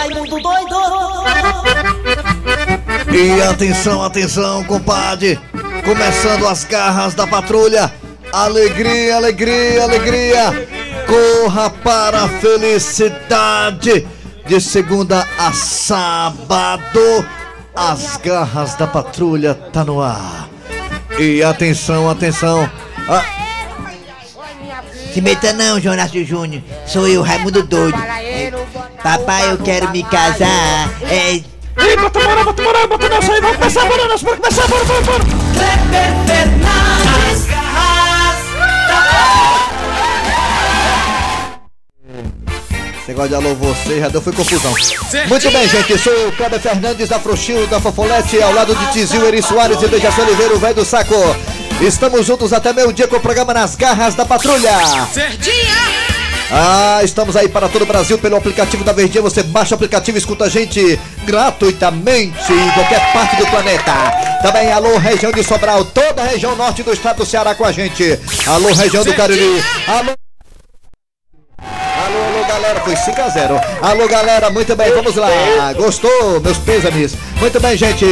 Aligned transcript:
Raimundo 0.00 0.40
doido! 0.40 0.76
E 3.12 3.42
atenção, 3.42 4.02
atenção, 4.02 4.64
compadre! 4.64 5.38
Começando 5.84 6.48
as 6.48 6.64
garras 6.64 7.12
da 7.12 7.26
patrulha. 7.26 7.92
Alegria, 8.32 9.16
alegria, 9.16 9.82
alegria! 9.82 10.68
Corra 11.06 11.68
para 11.68 12.22
a 12.22 12.28
felicidade! 12.28 14.08
De 14.46 14.58
segunda 14.58 15.28
a 15.38 15.52
sábado, 15.52 17.26
as 17.76 18.16
garras 18.16 18.74
da 18.76 18.86
patrulha 18.86 19.54
tá 19.54 19.84
no 19.84 20.00
ar. 20.00 20.48
E 21.18 21.42
atenção, 21.42 22.08
atenção! 22.08 22.68
Ah, 23.06 23.49
Se 25.12 25.20
meta 25.20 25.52
não, 25.52 25.80
Jonácio 25.80 26.24
Júnior. 26.24 26.62
Sou 26.86 27.08
eu, 27.08 27.22
Raimundo 27.22 27.62
Doido. 27.62 27.98
Papai, 29.02 29.50
eu 29.50 29.58
quero 29.58 29.90
me 29.90 30.02
casar. 30.04 30.90
É, 31.02 31.34
Ih, 31.80 31.96
bota 31.96 32.20
moral, 32.20 32.44
bota 32.44 32.62
moral, 32.62 32.88
bota 32.88 33.08
nessa 33.08 33.32
aí, 33.32 33.40
vamos 33.40 33.56
começar, 33.56 33.84
bora, 33.86 34.04
nós 34.06 34.22
vamos 34.22 34.38
começar, 34.38 34.68
bora, 34.68 34.84
bora, 34.84 35.00
bora. 35.00 35.24
Kleber 35.54 36.26
Fernandes, 36.26 37.46
garras 37.46 38.40
Esse 43.00 43.08
negócio 43.08 43.28
de 43.30 43.34
alô 43.34 43.54
você 43.54 44.00
já 44.00 44.08
deu 44.08 44.20
foi 44.20 44.32
confusão. 44.32 44.74
Muito 45.26 45.50
bem, 45.50 45.68
gente. 45.68 45.98
Sou 45.98 46.28
o 46.28 46.32
Kleber 46.32 46.60
Fernandes 46.60 47.08
da 47.08 47.18
Frouxinho 47.18 47.66
da 47.66 47.80
Fofolete, 47.80 48.42
ao 48.42 48.52
lado 48.52 48.74
de 48.74 48.92
Tizil 48.92 49.24
Eri 49.26 49.42
Soares 49.42 49.80
e 49.82 49.88
Dejaci 49.88 50.20
Oliveira, 50.20 50.54
o 50.54 50.58
velho 50.58 50.74
do 50.74 50.84
saco. 50.84 51.14
Estamos 51.80 52.26
juntos 52.26 52.52
até 52.52 52.74
meio 52.74 52.92
dia 52.92 53.08
com 53.08 53.16
o 53.16 53.20
programa 53.20 53.54
Nas 53.54 53.74
Garras 53.74 54.14
da 54.14 54.24
Patrulha. 54.26 54.70
Ah, 56.52 57.00
estamos 57.02 57.36
aí 57.36 57.48
para 57.48 57.68
todo 57.68 57.82
o 57.82 57.86
Brasil 57.86 58.18
pelo 58.18 58.36
aplicativo 58.36 58.84
da 58.84 58.92
Verdinha. 58.92 59.22
Você 59.22 59.42
baixa 59.42 59.74
o 59.74 59.76
aplicativo 59.76 60.18
e 60.18 60.20
escuta 60.20 60.44
a 60.44 60.48
gente 60.48 61.00
gratuitamente 61.24 62.52
em 62.52 62.70
qualquer 62.72 63.12
parte 63.14 63.36
do 63.36 63.46
planeta. 63.46 63.92
Também 64.42 64.70
alô, 64.70 64.98
região 64.98 65.32
de 65.32 65.42
Sobral, 65.42 65.84
toda 65.86 66.22
a 66.22 66.26
região 66.26 66.54
norte 66.54 66.82
do 66.82 66.92
estado 66.92 67.18
do 67.18 67.26
Ceará 67.26 67.54
com 67.54 67.64
a 67.64 67.72
gente. 67.72 68.18
Alô, 68.46 68.68
região 68.74 69.02
do 69.02 69.14
Cariri. 69.14 69.64
Alô. 69.86 70.29
Galera, 72.50 72.80
foi 72.80 72.96
5 72.96 73.20
a 73.20 73.28
0 73.28 73.60
Alô, 73.80 74.08
galera, 74.08 74.50
muito 74.50 74.74
bem, 74.74 74.90
vamos 74.92 75.14
lá. 75.14 75.28
Gostou? 75.76 76.40
Meus 76.40 76.58
pêsames. 76.58 77.14
Muito 77.38 77.60
bem, 77.60 77.76
gente. 77.76 78.04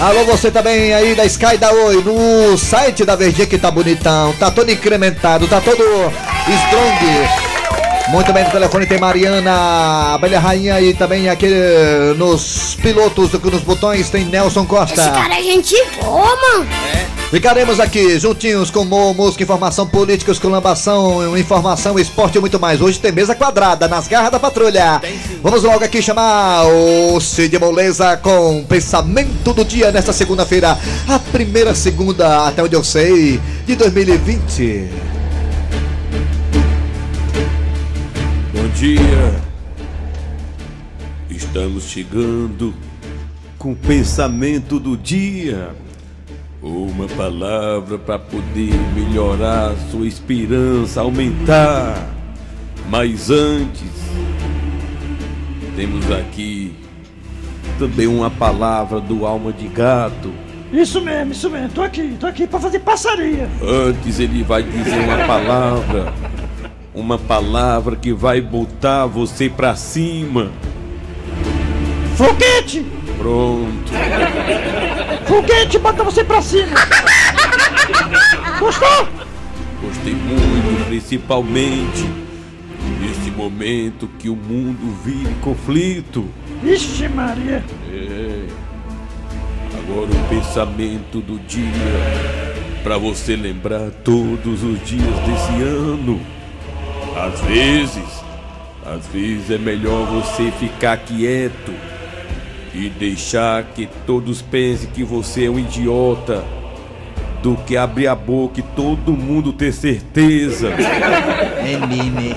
Alô, 0.00 0.24
você 0.24 0.50
também 0.50 0.94
aí 0.94 1.14
da 1.14 1.26
Sky 1.26 1.58
da 1.58 1.70
Oi, 1.70 2.02
no 2.02 2.56
site 2.56 3.04
da 3.04 3.14
Verdinha 3.14 3.46
que 3.46 3.58
tá 3.58 3.70
bonitão, 3.70 4.32
tá 4.40 4.50
todo 4.50 4.70
incrementado, 4.70 5.46
tá 5.46 5.60
todo 5.60 5.84
strong. 6.48 7.28
Muito 8.08 8.32
bem, 8.32 8.44
no 8.44 8.50
telefone 8.50 8.86
tem 8.86 8.98
Mariana, 8.98 10.14
Abelha 10.14 10.40
Rainha 10.40 10.80
e 10.80 10.94
também 10.94 11.28
aqui 11.28 11.48
nos 12.16 12.78
pilotos, 12.80 13.32
nos 13.32 13.60
botões 13.60 14.08
tem 14.08 14.24
Nelson 14.24 14.64
Costa. 14.64 14.98
Esse 14.98 15.10
cara 15.10 15.38
é 15.38 15.42
gente 15.42 15.76
boa, 16.00 16.34
mano. 16.34 16.66
Ficaremos 17.34 17.80
aqui 17.80 18.16
juntinhos 18.16 18.70
com 18.70 18.84
Mo, 18.84 19.12
música, 19.12 19.42
informação 19.42 19.88
política, 19.88 20.30
esculambação, 20.30 21.36
informação, 21.36 21.98
esporte 21.98 22.38
e 22.38 22.40
muito 22.40 22.60
mais. 22.60 22.80
Hoje 22.80 23.00
tem 23.00 23.10
mesa 23.10 23.34
quadrada 23.34 23.88
nas 23.88 24.06
garras 24.06 24.30
da 24.30 24.38
patrulha. 24.38 25.02
Vamos 25.42 25.64
logo 25.64 25.84
aqui 25.84 26.00
chamar 26.00 26.64
o 26.66 27.20
Cid 27.20 27.58
Moleza 27.58 28.16
com 28.18 28.62
pensamento 28.68 29.52
do 29.52 29.64
dia 29.64 29.90
nesta 29.90 30.12
segunda-feira, 30.12 30.78
a 31.08 31.18
primeira 31.18 31.74
segunda, 31.74 32.46
até 32.46 32.62
onde 32.62 32.76
eu 32.76 32.84
sei, 32.84 33.40
de 33.66 33.74
2020. 33.74 34.88
Bom 38.54 38.68
dia. 38.76 39.42
Estamos 41.28 41.82
chegando 41.82 42.72
com 43.58 43.72
o 43.72 43.76
pensamento 43.76 44.78
do 44.78 44.96
dia. 44.96 45.74
Uma 46.64 47.06
palavra 47.08 47.98
para 47.98 48.18
poder 48.18 48.72
melhorar 48.94 49.74
sua 49.90 50.06
esperança, 50.06 51.02
aumentar. 51.02 52.08
Mas 52.88 53.30
antes, 53.30 53.92
temos 55.76 56.10
aqui 56.10 56.74
também 57.78 58.06
uma 58.06 58.30
palavra 58.30 58.98
do 58.98 59.26
alma 59.26 59.52
de 59.52 59.68
gato. 59.68 60.32
Isso 60.72 61.02
mesmo, 61.02 61.32
isso 61.32 61.50
mesmo, 61.50 61.68
tô 61.68 61.82
aqui, 61.82 62.16
tô 62.18 62.26
aqui 62.26 62.46
pra 62.46 62.58
fazer 62.58 62.78
passaria. 62.78 63.46
Antes 63.62 64.18
ele 64.18 64.42
vai 64.42 64.62
dizer 64.62 65.00
uma 65.00 65.18
palavra, 65.26 66.14
uma 66.94 67.18
palavra 67.18 67.94
que 67.94 68.10
vai 68.10 68.40
botar 68.40 69.04
você 69.04 69.50
pra 69.50 69.76
cima. 69.76 70.50
Foguete, 72.16 72.86
Pronto. 73.18 73.92
Foguete, 75.34 75.78
bota 75.78 76.04
você 76.04 76.22
pra 76.22 76.40
cima. 76.40 76.78
Gostou? 78.60 79.08
Gostei 79.82 80.14
muito, 80.14 80.86
principalmente 80.86 82.08
nesse 83.00 83.30
momento 83.30 84.08
que 84.18 84.28
o 84.28 84.36
mundo 84.36 84.96
vive 85.04 85.34
conflito. 85.40 86.28
Ixi 86.62 87.08
Maria. 87.08 87.64
É. 87.92 88.46
Agora 89.78 90.10
o 90.10 90.28
pensamento 90.28 91.20
do 91.20 91.38
dia 91.40 91.68
para 92.82 92.96
você 92.96 93.34
lembrar 93.34 93.90
todos 94.04 94.62
os 94.62 94.84
dias 94.84 95.18
desse 95.26 95.62
ano. 95.62 96.20
Às 97.16 97.40
vezes, 97.40 98.24
às 98.86 99.06
vezes 99.08 99.50
é 99.50 99.58
melhor 99.58 100.06
você 100.06 100.50
ficar 100.52 100.96
quieto 100.98 101.72
e 102.74 102.90
deixar 102.90 103.62
que 103.74 103.88
todos 104.04 104.42
pensem 104.42 104.90
que 104.90 105.04
você 105.04 105.46
é 105.46 105.50
um 105.50 105.58
idiota 105.58 106.44
do 107.40 107.56
que 107.56 107.76
abrir 107.76 108.08
a 108.08 108.14
boca 108.14 108.58
e 108.58 108.62
todo 108.62 109.12
mundo 109.12 109.52
ter 109.52 109.72
certeza. 109.72 110.70
é 110.70 111.86
mime. 111.86 112.34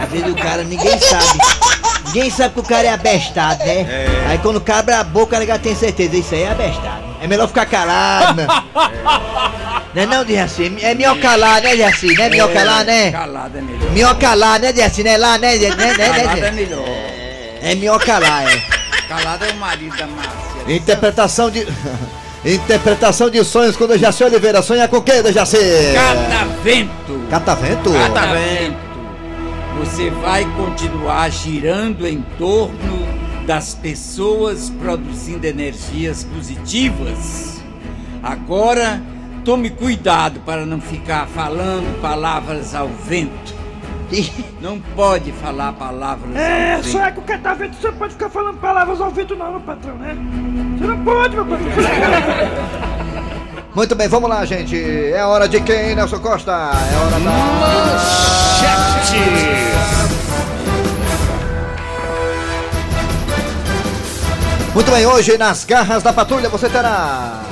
Às 0.00 0.10
vezes 0.10 0.28
o 0.28 0.34
cara, 0.34 0.62
ninguém 0.62 0.98
sabe. 0.98 1.38
Ninguém 2.06 2.30
sabe 2.30 2.54
que 2.54 2.60
o 2.60 2.62
cara 2.64 2.88
é 2.88 2.92
abestado, 2.92 3.64
né? 3.64 3.86
Aí 4.28 4.38
quando 4.38 4.56
o 4.56 4.60
cara 4.60 4.80
abre 4.80 4.94
a 4.94 5.04
boca, 5.04 5.38
o 5.40 5.46
cara 5.46 5.58
tem 5.58 5.74
certeza. 5.74 6.16
Isso 6.16 6.34
aí 6.34 6.42
é 6.42 6.50
abestado. 6.50 7.04
É 7.20 7.26
melhor 7.26 7.48
ficar 7.48 7.66
calado, 7.66 8.34
né? 8.34 8.46
Não 9.94 10.02
é 10.02 10.06
não, 10.06 10.24
Diaci? 10.24 10.76
É 10.82 10.94
melhor 10.94 11.18
calar, 11.18 11.62
né, 11.62 11.74
Diaci? 11.74 12.14
Não 12.14 12.24
é 12.24 12.28
melhor 12.28 12.52
calar, 12.52 12.84
né? 12.84 13.10
Calado 13.10 13.58
é 13.58 13.60
melhor. 13.60 13.90
Melhor 13.90 14.18
calar, 14.18 14.60
né, 14.60 14.72
Diaci? 14.72 15.02
Né? 15.02 15.16
Lá, 15.16 15.38
né, 15.38 15.56
né, 15.56 15.68
né, 15.70 15.94
né, 15.94 16.08
Calado 16.08 16.38
é 16.38 16.40
né? 16.42 16.50
melhor. 16.50 16.84
É 17.62 17.74
melhor 17.74 17.98
calar, 17.98 18.44
é. 18.46 18.77
Calado 19.08 19.42
é 19.46 19.50
o 19.52 19.56
marido 19.56 19.96
da 19.96 20.06
Márcia. 20.06 20.76
Interpretação 20.76 21.50
de. 21.50 21.66
Interpretação 22.44 23.30
de 23.30 23.42
sonhos 23.42 23.74
com 23.74 23.86
Dejaci 23.86 24.22
Oliveira. 24.22 24.60
Sonha 24.62 24.86
com 24.86 25.00
quem, 25.00 25.22
Dejaci? 25.22 25.56
Catavento. 25.94 27.20
Catavento? 27.30 27.92
Catavento. 27.92 28.88
Você 29.78 30.10
vai 30.10 30.44
continuar 30.56 31.30
girando 31.30 32.06
em 32.06 32.20
torno 32.36 33.08
das 33.46 33.74
pessoas 33.74 34.70
produzindo 34.70 35.46
energias 35.46 36.24
positivas. 36.24 37.62
Agora, 38.22 39.02
tome 39.42 39.70
cuidado 39.70 40.40
para 40.40 40.66
não 40.66 40.80
ficar 40.80 41.26
falando 41.28 42.00
palavras 42.02 42.74
ao 42.74 42.88
vento. 42.88 43.57
Não 44.60 44.80
pode 44.96 45.32
falar 45.32 45.72
palavras 45.74 46.34
É, 46.34 46.76
ao 46.76 46.82
só 46.82 47.04
é 47.04 47.12
que 47.12 47.18
o 47.18 47.22
catavento 47.22 47.76
você 47.76 47.88
não 47.88 47.98
pode 47.98 48.12
ficar 48.14 48.30
falando 48.30 48.58
palavras 48.58 49.00
ao 49.00 49.10
vento 49.10 49.36
não, 49.36 49.50
meu 49.50 49.60
patrão, 49.60 49.94
né? 49.96 50.16
Você 50.78 50.86
não 50.86 51.04
pode, 51.04 51.36
meu 51.36 51.44
patrão. 51.44 51.68
Muito 53.74 53.94
bem, 53.94 54.08
vamos 54.08 54.30
lá, 54.30 54.44
gente. 54.44 54.76
É 55.12 55.24
hora 55.24 55.46
de 55.48 55.60
quem, 55.60 55.94
Nelson 55.94 56.18
Costa? 56.20 56.52
É 56.52 56.96
hora 56.96 57.18
da. 57.20 58.38
Muito 64.74 64.90
bem, 64.90 65.06
hoje 65.06 65.36
nas 65.36 65.64
garras 65.64 66.02
da 66.02 66.12
patrulha 66.12 66.48
você 66.48 66.68
terá. 66.68 67.47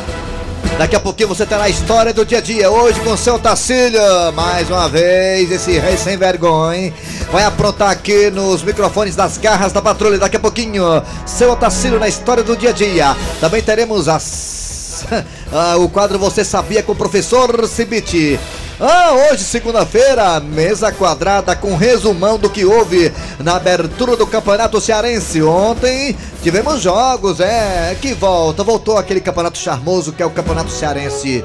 Daqui 0.78 0.94
a 0.94 1.00
pouquinho 1.00 1.30
você 1.30 1.46
terá 1.46 1.64
a 1.64 1.68
história 1.70 2.12
do 2.12 2.24
dia 2.24 2.36
a 2.36 2.40
dia. 2.40 2.70
Hoje 2.70 3.00
com 3.00 3.16
seu 3.16 3.38
Tacílio, 3.38 3.98
mais 4.34 4.68
uma 4.68 4.86
vez, 4.90 5.50
esse 5.50 5.78
rei 5.78 5.96
sem 5.96 6.18
vergonha, 6.18 6.92
vai 7.32 7.44
aprontar 7.44 7.90
aqui 7.90 8.30
nos 8.30 8.62
microfones 8.62 9.16
das 9.16 9.38
garras 9.38 9.72
da 9.72 9.80
patrulha. 9.80 10.18
Daqui 10.18 10.36
a 10.36 10.40
pouquinho, 10.40 10.84
seu 11.24 11.50
Otacílio 11.50 11.98
na 11.98 12.08
história 12.08 12.42
do 12.42 12.54
dia 12.54 12.70
a 12.70 12.72
dia. 12.74 13.16
Também 13.40 13.62
teremos 13.62 14.06
as. 14.06 15.06
ah, 15.50 15.76
o 15.78 15.88
quadro 15.88 16.18
Você 16.18 16.44
Sabia 16.44 16.82
com 16.82 16.92
o 16.92 16.96
professor 16.96 17.66
Cibite. 17.66 18.38
Ah, 18.78 19.12
hoje, 19.30 19.42
segunda-feira, 19.42 20.38
mesa 20.38 20.92
quadrada 20.92 21.56
com 21.56 21.74
resumão 21.74 22.36
do 22.36 22.50
que 22.50 22.66
houve 22.66 23.10
na 23.38 23.56
abertura 23.56 24.16
do 24.16 24.26
Campeonato 24.26 24.78
Cearense. 24.82 25.42
Ontem 25.42 26.14
tivemos 26.42 26.82
jogos, 26.82 27.40
é, 27.40 27.96
que 27.98 28.12
volta, 28.12 28.62
voltou 28.62 28.98
aquele 28.98 29.22
campeonato 29.22 29.56
charmoso 29.56 30.12
que 30.12 30.22
é 30.22 30.26
o 30.26 30.30
Campeonato 30.30 30.70
Cearense. 30.70 31.42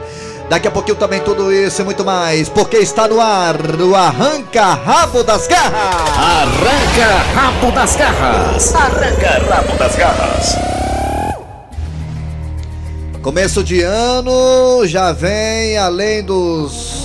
Daqui 0.50 0.68
a 0.68 0.72
pouquinho 0.72 0.98
também 0.98 1.22
tudo 1.22 1.54
isso 1.54 1.82
e 1.82 1.86
muito 1.86 2.04
mais, 2.04 2.50
porque 2.50 2.76
está 2.76 3.08
no 3.08 3.22
ar 3.22 3.56
o 3.80 3.96
Arranca 3.96 4.74
Rabo 4.74 5.24
das 5.24 5.48
Garras. 5.48 5.72
Arranca 6.18 7.16
rabo 7.34 7.72
das 7.72 7.96
garras. 7.96 8.76
Arranca 8.76 9.42
rabo 9.50 9.78
das 9.78 9.96
garras. 9.96 10.56
Começo 13.22 13.64
de 13.64 13.82
ano 13.82 14.86
já 14.86 15.14
vem, 15.14 15.78
além 15.78 16.24
dos 16.24 17.01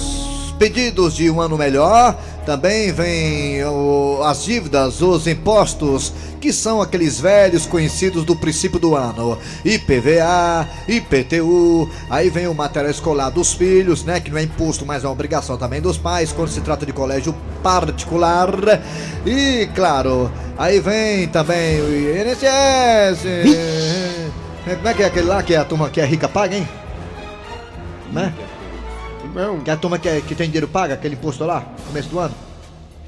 pedidos 0.59 1.15
de 1.15 1.31
um 1.31 1.41
ano 1.41 1.57
melhor, 1.57 2.17
também 2.45 2.93
vem 2.93 3.65
o- 3.65 4.21
as 4.25 4.45
dívidas, 4.45 5.01
os 5.03 5.27
impostos, 5.27 6.13
que 6.41 6.53
são 6.53 6.81
aqueles 6.81 7.21
velhos 7.21 7.67
conhecidos 7.67 8.25
do 8.25 8.37
princípio 8.37 8.79
do 8.79 8.95
ano. 8.95 9.39
IPVA, 9.65 10.69
IPTU, 10.89 11.89
aí 12.09 12.31
vem 12.31 12.47
o 12.47 12.55
material 12.55 12.91
escolar 12.91 13.31
dos 13.31 13.53
filhos, 13.53 14.05
né? 14.05 14.21
Que 14.21 14.31
não 14.31 14.39
é 14.39 14.43
imposto, 14.45 14.87
mas 14.87 15.03
é 15.03 15.07
uma 15.07 15.13
obrigação 15.13 15.57
também 15.57 15.81
dos 15.81 15.99
pais, 15.99 16.33
quando 16.33 16.49
se 16.51 16.61
trata 16.61 16.87
de 16.87 16.93
colégio 16.93 17.35
particular. 17.63 18.49
E, 19.25 19.67
claro, 19.75 20.31
aí 20.57 20.79
vem 20.81 21.27
também 21.29 21.81
o 21.81 21.89
INSS. 21.91 23.21
Como 24.77 24.89
é 24.89 24.95
que 24.95 25.03
é 25.03 25.07
aquele 25.07 25.27
lá 25.27 25.43
que 25.43 25.55
é 25.55 25.59
a 25.59 25.65
turma 25.65 25.91
que 25.91 26.01
é 26.01 26.05
rica 26.05 26.29
paga, 26.29 26.57
hein? 26.57 26.69
Né? 28.13 28.33
Não. 29.37 29.61
Que 29.61 29.71
é 29.71 29.75
a 29.75 29.77
turma 29.77 29.99
que, 29.99 30.09
é- 30.09 30.21
que 30.21 30.35
tem 30.35 30.47
dinheiro 30.47 30.67
paga, 30.67 30.95
aquele 30.95 31.15
imposto 31.15 31.45
lá, 31.45 31.63
no 31.79 31.85
começo 31.85 32.09
do 32.09 32.19
ano? 32.19 32.35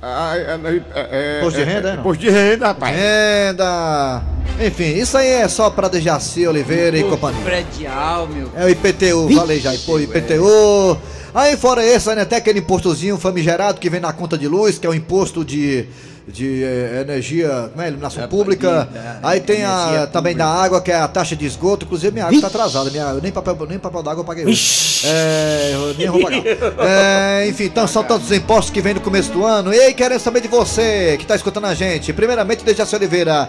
Ah, 0.00 0.34
é, 0.36 0.40
é, 0.42 1.08
é, 1.10 1.38
Imposto 1.40 1.58
de 1.58 1.64
renda, 1.64 1.88
é, 1.88 1.90
é, 1.90 1.94
não? 1.94 2.00
Imposto 2.02 2.20
de 2.22 2.30
renda, 2.30 2.66
rapaz. 2.68 2.96
Renda! 2.96 4.22
Enfim, 4.60 4.94
isso 4.94 5.16
aí 5.16 5.26
é 5.28 5.48
só 5.48 5.70
pra 5.70 5.88
Dejaci 5.88 6.46
Oliveira 6.46 6.96
e 6.98 7.02
companhia. 7.04 7.42
predial, 7.42 8.26
meu. 8.28 8.50
É 8.54 8.64
o 8.64 8.68
IPTU, 8.68 9.28
falei 9.34 9.58
já, 9.58 9.72
pô, 9.86 9.98
IPTU. 9.98 10.98
Aí 11.38 11.56
fora 11.56 11.84
esse, 11.84 12.12
né, 12.16 12.22
até 12.22 12.34
aquele 12.34 12.58
impostozinho 12.58 13.16
famigerado 13.16 13.78
que 13.78 13.88
vem 13.88 14.00
na 14.00 14.12
conta 14.12 14.36
de 14.36 14.48
luz, 14.48 14.76
que 14.76 14.84
é 14.84 14.90
o 14.90 14.94
imposto 14.94 15.44
de, 15.44 15.86
de 16.26 16.64
eh, 16.64 17.00
energia, 17.02 17.68
como 17.70 17.80
é, 17.80 17.86
iluminação 17.86 18.24
É, 18.24 18.26
pública. 18.26 18.88
da 18.92 19.28
Aí 19.28 19.38
tem 19.40 19.64
a, 19.64 20.08
também 20.12 20.34
da 20.34 20.44
pública. 20.46 20.64
água, 20.64 20.80
que 20.80 20.90
é 20.90 20.96
a 20.96 21.06
taxa 21.06 21.36
de 21.36 21.46
esgoto. 21.46 21.84
Inclusive 21.86 22.12
minha 22.12 22.26
água 22.26 22.40
tá 22.40 22.48
atrasada, 22.48 22.90
minha, 22.90 23.12
nem 23.14 23.30
papel, 23.30 23.56
nem 23.68 23.78
papel 23.78 24.02
d'água 24.02 24.22
eu 24.22 24.24
paguei 24.24 24.46
hoje. 24.46 25.06
É, 25.06 25.70
eu 25.74 25.94
nem 25.94 26.08
vou 26.10 26.20
pagar. 26.20 26.42
É, 26.44 27.46
enfim, 27.48 27.66
então 27.66 27.86
são 27.86 28.02
tantos 28.02 28.32
impostos 28.32 28.70
que 28.70 28.80
vem 28.80 28.94
no 28.94 29.00
começo 29.00 29.30
do 29.30 29.44
ano. 29.44 29.72
E 29.72 29.78
aí, 29.78 29.94
querendo 29.94 30.18
saber 30.18 30.40
de 30.40 30.48
você 30.48 31.16
que 31.20 31.24
tá 31.24 31.36
escutando 31.36 31.66
a 31.66 31.74
gente. 31.74 32.12
Primeiramente, 32.12 32.64
Dejaci 32.64 32.96
Oliveira. 32.96 33.48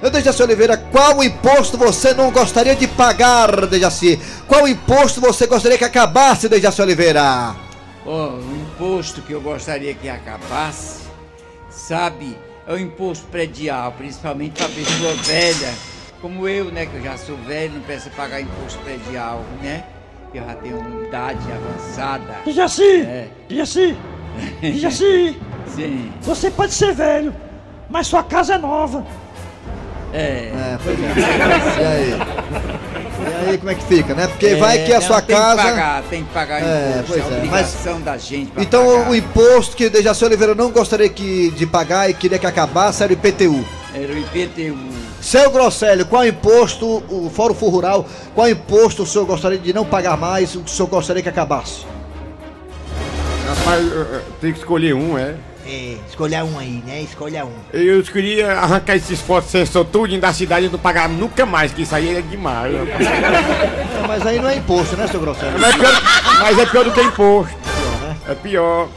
Eu, 0.00 0.10
Dejaci 0.10 0.42
Oliveira, 0.42 0.76
qual 0.76 1.22
imposto 1.24 1.76
você 1.76 2.14
não 2.14 2.30
gostaria 2.30 2.76
de 2.76 2.86
pagar, 2.86 3.66
Dejaci? 3.66 4.18
Qual 4.46 4.68
imposto 4.68 5.20
você 5.20 5.46
gostaria 5.46 5.76
que 5.76 5.84
acabasse, 5.84 6.48
Dejaci 6.48 6.80
Oliveira? 6.80 7.56
Ó, 8.06 8.28
o 8.28 8.56
imposto 8.56 9.20
que 9.22 9.32
eu 9.32 9.40
gostaria 9.40 9.92
que 9.94 10.08
acabasse, 10.08 11.00
sabe, 11.68 12.38
é 12.66 12.72
o 12.72 12.78
imposto 12.78 13.26
predial, 13.26 13.92
principalmente 13.98 14.52
para 14.52 14.68
pessoa 14.68 15.14
velha, 15.14 15.74
como 16.22 16.46
eu, 16.48 16.66
né, 16.66 16.86
que 16.86 16.94
eu 16.96 17.02
já 17.02 17.16
sou 17.16 17.36
velho, 17.38 17.74
não 17.74 17.80
preciso 17.80 18.10
pagar 18.14 18.40
imposto 18.40 18.78
predial, 18.84 19.44
né? 19.60 19.84
Que 20.30 20.38
eu 20.38 20.44
já 20.44 20.54
tenho 20.54 20.78
uma 20.78 21.06
idade 21.06 21.40
avançada. 21.50 22.36
Jaci, 22.46 23.00
É. 23.02 23.28
Jaci, 23.50 23.96
Jaci, 24.78 25.36
Sim, 25.74 26.12
você 26.22 26.50
pode 26.50 26.72
ser 26.72 26.94
velho, 26.94 27.34
mas 27.90 28.06
sua 28.06 28.22
casa 28.22 28.54
é 28.54 28.58
nova. 28.58 29.04
É. 30.12 30.18
É, 30.18 30.78
pois 30.82 30.98
é. 30.98 31.82
E 31.82 31.86
aí? 31.86 32.18
E 33.20 33.50
aí, 33.50 33.58
como 33.58 33.70
é 33.70 33.74
que 33.74 33.84
fica, 33.84 34.14
né? 34.14 34.26
Porque 34.26 34.54
vai 34.56 34.78
É, 34.80 34.84
que 34.86 34.92
a 34.92 35.00
não, 35.00 35.06
sua 35.06 35.20
tem 35.20 35.36
casa. 35.36 35.62
Que 35.62 35.68
pagar, 35.68 36.02
tem 36.04 36.24
que 36.24 36.32
pagar 36.32 36.62
É, 36.62 36.90
imposto, 36.90 37.04
pois 37.08 37.18
é, 37.20 37.34
é, 37.34 37.36
obrigação 37.38 38.00
da 38.00 38.16
gente 38.16 38.50
pra 38.50 38.62
Então, 38.62 38.84
pagar. 38.86 39.10
o 39.10 39.14
imposto 39.14 39.76
que 39.76 39.88
Dejaci 39.88 40.24
Oliveira 40.24 40.54
não 40.54 40.70
gostaria 40.70 41.08
que, 41.08 41.50
de 41.50 41.66
pagar 41.66 42.08
e 42.08 42.14
queria 42.14 42.38
que 42.38 42.46
acabasse 42.46 43.02
era 43.02 43.12
o 43.12 43.14
IPTU. 43.14 43.64
Era 43.94 44.12
o 44.12 44.18
IPTU. 44.18 44.78
Seu 45.20 45.50
Grosselio, 45.50 46.06
qual 46.06 46.24
imposto, 46.26 47.02
o 47.08 47.30
Fórum 47.34 47.54
Fundo 47.54 47.72
Rural, 47.72 48.06
qual 48.34 48.48
imposto 48.48 49.02
o 49.02 49.06
senhor 49.06 49.24
gostaria 49.26 49.58
de 49.58 49.72
não 49.72 49.84
pagar 49.84 50.16
mais, 50.16 50.54
o 50.54 50.60
que 50.60 50.70
o 50.70 50.74
senhor 50.74 50.88
gostaria 50.88 51.22
que 51.22 51.28
acabasse? 51.28 51.84
Rapaz, 53.48 53.84
tenho 54.40 54.52
que 54.52 54.58
escolher 54.60 54.94
um, 54.94 55.18
é. 55.18 55.34
É, 55.70 55.96
escolha 56.08 56.42
um 56.46 56.58
aí, 56.58 56.82
né? 56.86 57.02
Escolha 57.02 57.44
um. 57.44 57.52
Eu 57.74 58.02
queria 58.02 58.52
arrancar 58.58 58.96
esses 58.96 59.20
fotos 59.20 59.50
sensor 59.50 59.84
tudinho 59.84 60.18
da 60.18 60.32
cidade 60.32 60.64
e 60.64 60.68
não 60.70 60.78
pagar 60.78 61.10
nunca 61.10 61.44
mais, 61.44 61.72
que 61.72 61.82
isso 61.82 61.94
aí 61.94 62.16
é 62.16 62.22
demais. 62.22 62.72
Não, 62.72 64.08
mas 64.08 64.26
aí 64.26 64.38
não 64.40 64.48
é 64.48 64.56
imposto, 64.56 64.96
né, 64.96 65.06
seu 65.06 65.20
Grosselio? 65.20 65.58
Mas 65.60 65.74
é 65.74 65.78
pior, 65.78 66.02
mas 66.40 66.58
é 66.58 66.66
pior 66.66 66.84
do 66.84 66.92
que 66.92 67.00
imposto. 67.02 67.54
É 68.26 68.34
pior. 68.34 68.88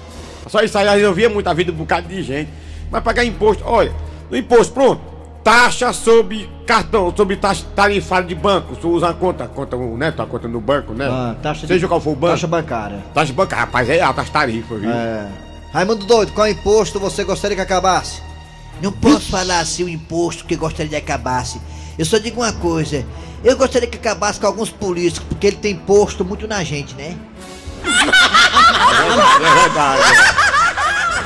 Só 0.47 0.61
isso 0.61 0.77
aí 0.77 0.87
resolvia 0.97 1.29
muito 1.29 1.47
a 1.47 1.53
vida 1.53 1.71
de 1.73 1.77
um 1.77 1.81
bocado 1.81 2.07
de 2.07 2.23
gente. 2.23 2.49
Mas 2.89 3.03
pagar 3.03 3.25
imposto, 3.25 3.63
olha, 3.65 3.91
no 4.29 4.37
imposto, 4.37 4.73
pronto. 4.73 5.01
Taxa 5.43 5.91
sobre 5.91 6.47
cartão, 6.67 7.11
sobre 7.17 7.35
taxa 7.35 7.65
tarifária 7.75 8.27
de 8.27 8.35
banco. 8.35 8.75
Se 8.79 8.85
usa 8.87 9.09
a 9.09 9.13
conta, 9.13 9.45
conta, 9.47 9.75
né? 9.75 10.11
Tua 10.11 10.25
conta 10.27 10.47
no 10.47 10.61
banco, 10.61 10.93
né? 10.93 11.07
Ah, 11.11 11.35
taxa 11.41 11.61
de- 11.61 11.67
Seja 11.73 11.87
qual 11.87 11.99
for 11.99 12.11
o 12.11 12.15
banco. 12.15 12.33
Taxa 12.33 12.47
bancária. 12.47 12.99
Taxa 13.13 13.33
bancária, 13.33 13.65
rapaz, 13.65 13.89
é 13.89 13.99
alta 14.01 14.21
as 14.21 14.29
tarifas, 14.29 14.79
viu? 14.79 14.89
É. 14.91 15.27
Raimundo 15.73 16.05
Doido, 16.05 16.33
qual 16.33 16.47
imposto 16.47 16.99
você 16.99 17.23
gostaria 17.23 17.55
que 17.55 17.61
acabasse? 17.61 18.21
Não 18.81 18.91
posso 18.91 19.29
falar 19.29 19.59
assim 19.59 19.83
o 19.83 19.89
imposto 19.89 20.43
que 20.45 20.55
gostaria 20.55 20.89
de 20.89 20.95
acabasse. 20.95 21.61
Eu 21.97 22.05
só 22.05 22.17
digo 22.17 22.41
uma 22.41 22.51
coisa. 22.51 23.05
Eu 23.43 23.55
gostaria 23.55 23.87
que 23.87 23.97
acabasse 23.97 24.39
com 24.39 24.47
alguns 24.47 24.69
políticos, 24.69 25.27
porque 25.29 25.47
ele 25.47 25.55
tem 25.55 25.75
posto 25.75 26.25
muito 26.25 26.47
na 26.47 26.63
gente, 26.63 26.93
né? 26.95 27.15
É 27.83 29.61
verdade. 29.61 30.01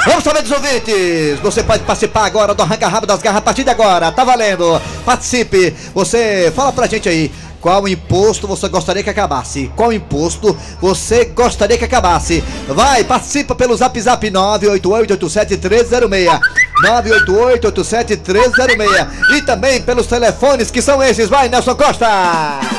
Vamos 0.06 0.24
saber 0.24 0.44
dos 0.44 0.52
ouvintes! 0.52 1.40
Você 1.42 1.64
pode 1.64 1.84
participar 1.84 2.26
agora 2.26 2.54
do 2.54 2.62
Arranca 2.62 2.88
Rabo 2.88 3.08
das 3.08 3.24
Garras 3.24 3.40
a 3.40 3.42
partir 3.42 3.64
de 3.64 3.72
agora, 3.72 4.12
tá 4.12 4.24
valendo! 4.24 4.80
Participe! 5.04 5.76
Você 5.96 6.54
fala 6.56 6.72
pra 6.72 6.86
gente 6.86 7.10
aí. 7.10 7.32
Qual 7.66 7.88
imposto 7.88 8.48
você 8.48 8.70
gostaria 8.70 9.02
que 9.02 9.10
acabasse? 9.10 9.72
Qual 9.76 9.92
imposto 9.92 10.56
você 10.80 11.26
gostaria 11.26 11.80
que 11.80 11.84
acabasse? 11.84 12.44
Vai, 12.68 13.04
participa 13.04 13.56
pelo 13.56 13.76
zap 13.76 14.00
zap 14.00 14.30
988-87-306 14.30 16.40
988-87-306 16.86 19.08
E 19.36 19.42
também 19.42 19.82
pelos 19.82 20.06
telefones 20.06 20.70
que 20.70 20.80
são 20.80 21.02
esses, 21.02 21.28
vai 21.28 21.50
Nelson 21.50 21.74
Costa! 21.74 22.06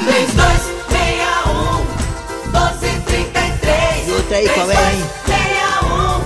3261 0.05 1.79
1233 2.45 4.07
E 4.07 4.13
outra 4.13 4.37
aí, 4.37 4.49
qual 4.51 4.71
é, 4.71 4.75
hein? 4.75 5.05
61 5.27 6.19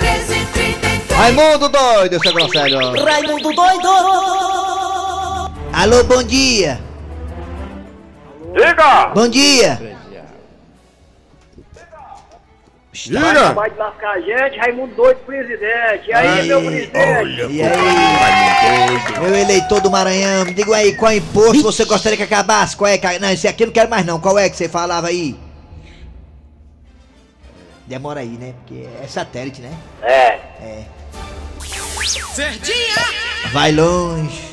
1333 0.00 1.16
Raimundo 1.16 1.70
doido, 1.70 2.22
seu 2.22 2.34
Grosselho! 2.34 2.78
Raimundo 3.02 3.54
doido 3.54 3.88
Alô, 5.72 6.04
bom 6.04 6.22
dia! 6.22 6.84
Diga! 8.56 9.06
Bom 9.14 9.28
dia! 9.28 9.78
Diga! 12.92 13.52
Vai 13.52 13.70
lascar 13.76 14.12
a 14.12 14.20
gente, 14.20 14.58
Raimundo 14.58 14.94
Doido, 14.94 15.18
presidente. 15.26 16.08
E 16.08 16.12
aí, 16.14 16.46
meu 16.48 16.60
presidente? 16.62 17.52
E 17.52 17.62
aí, 17.62 19.20
meu 19.20 19.36
eleitor 19.36 19.80
do 19.82 19.90
Maranhão, 19.90 20.44
me 20.46 20.54
diga 20.54 20.74
aí, 20.74 20.96
qual 20.96 21.12
imposto 21.12 21.62
você 21.62 21.84
gostaria 21.84 22.16
que 22.16 22.22
acabasse? 22.22 22.74
Qual 22.76 22.88
é? 22.90 22.96
que- 22.96 23.18
Não, 23.18 23.30
esse 23.30 23.46
aqui 23.46 23.62
eu 23.64 23.66
não 23.66 23.74
quero 23.74 23.90
mais 23.90 24.04
não. 24.06 24.18
Qual 24.18 24.38
é 24.38 24.48
que 24.48 24.56
você 24.56 24.68
falava 24.68 25.08
aí? 25.08 25.38
Demora 27.86 28.20
aí, 28.20 28.28
né? 28.28 28.54
Porque 28.64 28.86
é 29.02 29.06
satélite, 29.06 29.60
né? 29.60 29.72
É. 30.02 30.38
É. 30.62 30.84
Vai 33.52 33.72
longe. 33.72 34.45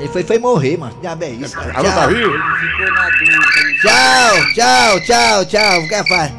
Ele 0.00 0.08
foi, 0.08 0.22
foi 0.22 0.38
morrer, 0.38 0.78
mano. 0.78 0.94
Diabo 0.98 1.24
é 1.24 1.28
isso. 1.28 1.54
cara. 1.54 1.76
Alô, 1.76 1.88
tá 1.90 2.06
vivo? 2.06 2.32
Tchau, 3.82 4.54
tchau, 4.54 5.00
tchau, 5.00 5.44
tchau. 5.44 5.80
O 5.80 5.88
que 5.88 6.08
faz? 6.08 6.32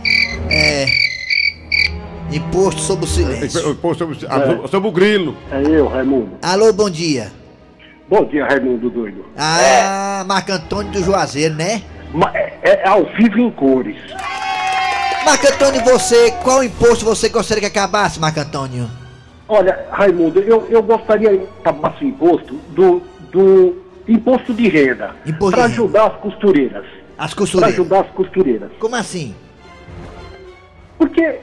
É. 0.50 0.86
Imposto 2.32 2.82
sobre 2.82 3.06
o 3.06 3.08
silêncio. 3.08 3.76
Pô, 3.76 3.94
sobre, 3.94 4.18
ah, 4.28 4.68
sobre 4.68 4.90
o 4.90 4.92
grilo. 4.92 5.38
É 5.52 5.62
eu, 5.62 5.88
Raimundo. 5.88 6.32
Alô, 6.42 6.74
bom 6.74 6.90
dia. 6.90 7.32
Bom 8.10 8.26
dia, 8.26 8.46
Raimundo 8.46 8.90
Doido. 8.90 9.26
Ah, 9.38 10.24
Marco 10.28 10.52
Antônio 10.52 10.92
do 10.92 11.04
Juazeiro, 11.04 11.54
né? 11.54 11.84
É, 12.34 12.82
é 12.84 12.88
ao 12.88 13.06
vivo 13.06 13.40
em 13.40 13.52
cores. 13.52 13.98
Marco 15.24 15.48
Antônio, 15.48 15.84
você, 15.84 16.32
qual 16.44 16.64
imposto 16.64 17.06
você 17.06 17.30
gostaria 17.30 17.62
que 17.62 17.78
acabasse, 17.78 18.20
Marco 18.20 18.40
Antônio? 18.40 18.90
Olha, 19.48 19.86
Raimundo, 19.92 20.40
eu, 20.40 20.66
eu 20.70 20.82
gostaria 20.82 21.38
que 21.38 21.48
acabasse 21.60 22.04
o 22.04 22.08
imposto 22.08 22.56
do, 22.70 23.02
do 23.32 23.76
imposto 24.08 24.54
de 24.54 24.68
renda. 24.68 25.16
Para 25.52 25.66
ajudar 25.66 26.08
as 26.08 26.18
costureiras. 26.18 26.86
As 27.18 27.34
Para 27.34 27.40
costureiras. 27.40 27.74
ajudar 27.80 28.00
as 28.02 28.12
costureiras. 28.12 28.72
Como 28.80 28.96
assim? 28.96 29.36
Porque 30.98 31.40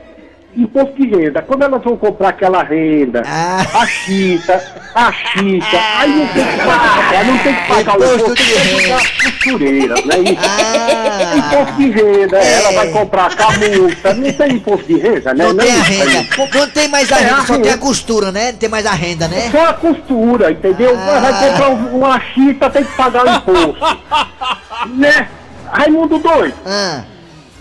imposto 0.56 0.94
de 0.96 1.06
renda. 1.08 1.42
Quando 1.42 1.62
elas 1.62 1.82
vão 1.84 1.96
comprar 1.96 2.30
aquela 2.30 2.62
renda, 2.64 3.22
Ah. 3.26 3.64
a 3.74 3.86
chita, 3.86 4.60
a 4.94 5.12
chita, 5.12 5.66
aí 5.98 6.10
não 6.10 6.26
tem 6.28 6.44
que 6.44 6.56
pagar, 6.56 7.24
não 7.24 7.38
tem 7.38 7.54
que 7.54 7.68
pagar 7.68 7.92
o 7.98 8.04
Imposto 8.04 8.22
imposto 8.24 8.34
de 8.34 8.52
renda. 8.54 8.96
a 8.96 9.22
costureira, 9.22 9.94
não 10.04 10.14
é 10.14 10.18
isso? 10.20 10.42
Ah. 10.48 11.36
Imposto 11.36 11.72
de 11.76 11.90
renda, 11.90 12.38
É. 12.38 12.52
ela 12.54 12.72
vai 12.72 12.88
comprar 12.90 13.34
camurça, 13.36 14.14
não 14.14 14.32
tem 14.32 14.52
imposto 14.54 14.86
de 14.86 14.98
renda, 14.98 15.34
né? 15.34 15.44
Não 15.44 15.56
tem 15.56 15.70
a 15.70 15.74
isso, 15.78 15.84
renda. 15.92 16.58
Não 16.58 16.68
tem 16.70 16.88
mais 16.88 17.12
a 17.12 17.16
É, 17.16 17.20
renda, 17.22 17.34
a 17.36 17.40
só 17.46 17.52
tem 17.54 17.62
a 17.62 17.74
renda. 17.74 17.78
costura, 17.78 18.32
né? 18.32 18.52
Não 18.52 18.58
tem 18.58 18.68
mais 18.68 18.86
a 18.86 18.92
renda, 18.92 19.28
né? 19.28 19.50
Só 19.50 19.66
a 19.66 19.74
costura, 19.74 20.50
entendeu? 20.50 20.98
Ah. 20.98 21.20
Vai 21.20 21.50
comprar 21.50 21.68
um- 21.70 21.98
uma 21.98 22.20
chita, 22.20 22.68
tem 22.70 22.84
que 22.84 22.92
pagar 22.96 23.24
o 23.26 23.30
imposto. 23.30 23.76
né? 24.96 25.28
Raimundo 25.70 26.18
doido. 26.18 26.54
Ah, 26.66 27.02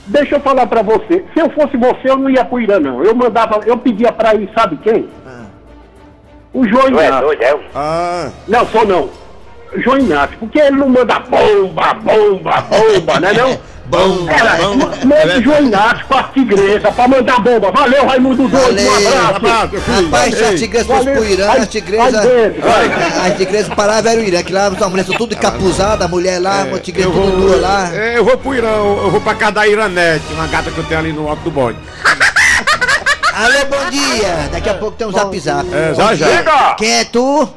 Deixa 0.08 0.36
eu 0.36 0.40
falar 0.40 0.66
pra 0.68 0.82
você. 0.82 1.26
Se 1.34 1.40
eu 1.40 1.50
fosse 1.52 1.76
você, 1.78 2.10
eu 2.10 2.18
não 2.18 2.30
ia 2.30 2.44
pro 2.46 2.60
Irã, 2.60 2.80
não. 2.80 3.04
Eu 3.04 3.14
mandava, 3.14 3.60
eu 3.66 3.78
pedia 3.78 4.12
pra 4.12 4.34
ir, 4.36 4.50
sabe 4.58 4.78
quem? 4.78 5.10
O 6.54 6.68
João 6.68 6.88
Inácio. 6.88 7.28
Ah, 7.76 8.30
Não, 8.48 8.66
sou 8.68 8.86
não. 8.86 9.10
João 9.76 9.98
Inácio, 10.00 10.38
porque 10.40 10.60
ele 10.60 10.78
não 10.78 10.88
manda 10.90 11.20
bomba, 11.20 11.94
bomba, 11.96 12.62
bomba, 12.62 13.20
né 13.20 13.34
não? 13.34 13.60
Bomba, 13.90 14.34
Cara, 14.34 14.58
bomba. 14.58 14.86
ma- 14.86 15.16
manda 15.16 15.38
o 15.38 15.42
João 15.42 15.62
Inácio 15.64 16.06
com 16.08 16.18
a 16.18 16.24
tigresa 16.24 16.92
pra 16.92 17.08
mandar 17.08 17.40
bomba. 17.40 17.72
Valeu, 17.72 18.06
Raimundo 18.06 18.48
Doido, 18.50 18.82
um 18.82 19.36
abraço. 19.36 19.76
Rapaz, 20.04 20.42
as 20.42 20.60
tigresas 20.60 20.88
valeu. 20.88 21.16
pro 21.16 21.26
Irã, 21.26 21.52
as 21.54 21.68
tigresas. 21.70 22.26
As 23.26 23.38
tigresas 23.38 23.74
paravam 23.74 24.12
era 24.12 24.20
o 24.20 24.24
Irã, 24.26 24.44
que 24.44 24.52
lá 24.52 24.68
as 24.68 24.74
mulheres 24.90 25.06
são 25.08 25.16
tudo 25.16 25.34
encapuzada, 25.34 26.04
a 26.04 26.08
mulher 26.10 26.40
lá, 26.42 26.64
a 26.64 26.80
tigresa 26.80 27.10
tudo 27.10 27.22
vou, 27.32 27.38
nua 27.40 27.56
lá. 27.62 27.90
é, 27.96 28.18
eu 28.18 28.26
vou 28.26 28.38
pro 28.38 28.54
Irã, 28.54 28.68
eu 28.68 29.02
eu 29.06 29.12
vou 29.12 29.22
pra 29.22 29.34
casa 29.36 29.54
da 29.54 29.68
Iranete, 29.68 30.26
uma 30.34 30.48
gata 30.48 30.70
que 30.70 30.78
eu 30.78 30.84
tenho 30.84 31.00
ali 31.00 31.14
no 31.14 31.30
alto 31.30 31.44
do 31.44 31.52
bode. 31.52 31.78
Alô, 33.34 33.66
bom 33.70 33.90
dia! 33.90 34.50
Daqui 34.52 34.68
a 34.70 34.74
pouco 34.74 34.98
tem 34.98 35.08
um 35.08 35.12
zap 35.12 35.40
zap. 35.40 35.66
É, 35.74 35.94
já 35.94 36.14
já. 36.16 36.74
Quem 36.78 36.92
é 36.92 37.04
tu? 37.06 37.48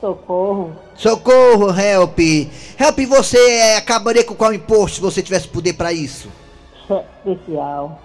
Socorro. 0.00 0.72
Socorro, 0.94 1.68
Help! 1.78 2.18
Help, 2.18 2.98
você 3.06 3.36
é, 3.38 3.76
acabaria 3.76 4.24
com 4.24 4.34
qual 4.34 4.52
imposto 4.52 4.96
se 4.96 5.00
você 5.02 5.22
tivesse 5.22 5.46
poder 5.48 5.74
pra 5.74 5.92
isso? 5.92 6.28
Especial. 7.24 8.00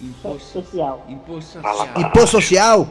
Imposto, 0.00 0.38
Cheque 0.46 0.58
especial. 0.58 1.04
imposto 1.08 1.52
social. 1.52 1.88
Imposto 1.96 2.26
social? 2.28 2.88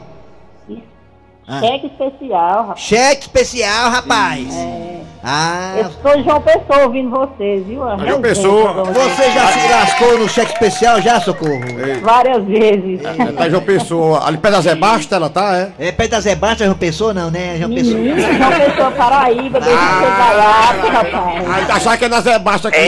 Ah. 1.51 1.59
Cheque 1.61 1.87
especial, 1.87 2.59
rapaz. 2.67 2.79
Cheque 2.79 3.21
especial, 3.23 3.89
rapaz! 3.89 4.55
É. 4.55 4.99
Ah, 5.21 5.73
Eu 5.77 5.87
estou 5.87 6.15
de 6.15 6.23
João 6.23 6.39
Pessoa 6.41 6.83
ouvindo 6.85 7.09
vocês, 7.09 7.65
viu? 7.65 7.83
A 7.83 7.97
João 7.97 8.21
Pessoa. 8.21 8.71
eu 8.77 8.85
você 8.85 9.31
já 9.31 9.47
se 9.47 9.67
lascou 9.69 10.17
no 10.17 10.29
cheque 10.29 10.53
especial 10.53 11.01
já, 11.01 11.19
Socorro? 11.19 11.59
Várias 12.01 12.45
vezes. 12.45 13.01
É, 13.03 13.31
tá 13.33 13.49
João 13.49 13.61
Pessoa, 13.63 14.25
ali 14.25 14.37
perto 14.37 14.53
da 14.55 14.61
Zé 14.61 14.75
Basta, 14.75 15.15
ela 15.17 15.29
tá, 15.29 15.57
é? 15.57 15.71
É 15.87 15.91
perto 15.91 16.11
da 16.11 16.19
Zé 16.21 16.35
Basta, 16.35 16.63
João 16.63 16.77
Pessoa 16.77 17.13
não, 17.13 17.29
né? 17.29 17.57
João 17.57 17.73
Pessoa. 17.73 17.97
Menino, 17.97 18.21
João 18.21 18.51
Pessoa, 18.51 18.91
Paraíba, 18.91 19.59
deixa 19.59 19.77
de 19.77 19.87
ser 19.99 20.17
gaiato, 20.17 20.87
rapaz. 20.87 21.49
Aí 21.49 21.65
tá 21.65 21.73
achando 21.75 21.97
que 21.97 22.05
é 22.05 22.09
na 22.09 22.21
Zé 22.21 22.39
Basta 22.39 22.67
aqui. 22.69 22.79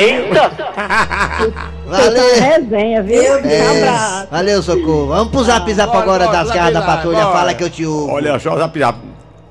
São 1.92 1.92
Valeu! 1.92 2.42
resenha, 2.42 3.04
viu? 3.04 3.22
Um 3.22 3.50
É, 3.50 3.68
abraço. 3.84 4.28
valeu, 4.32 4.64
Socorro. 4.64 5.08
Vamos 5.08 5.28
pro 5.30 5.44
zap 5.44 5.74
zap 5.74 5.92
bora, 5.92 6.04
agora 6.04 6.28
das 6.28 6.48
zap, 6.48 6.58
garras 6.58 6.74
da 6.74 6.80
zap, 6.80 6.92
patrulha. 6.96 7.20
bora. 7.26 7.32
Fala 7.38 7.54
que 7.54 7.64
eu 7.66 7.70
te 7.70 7.86
ouvo. 7.86 8.14
Olha 8.14 8.40
só, 8.40 8.51
zap. 8.58 8.80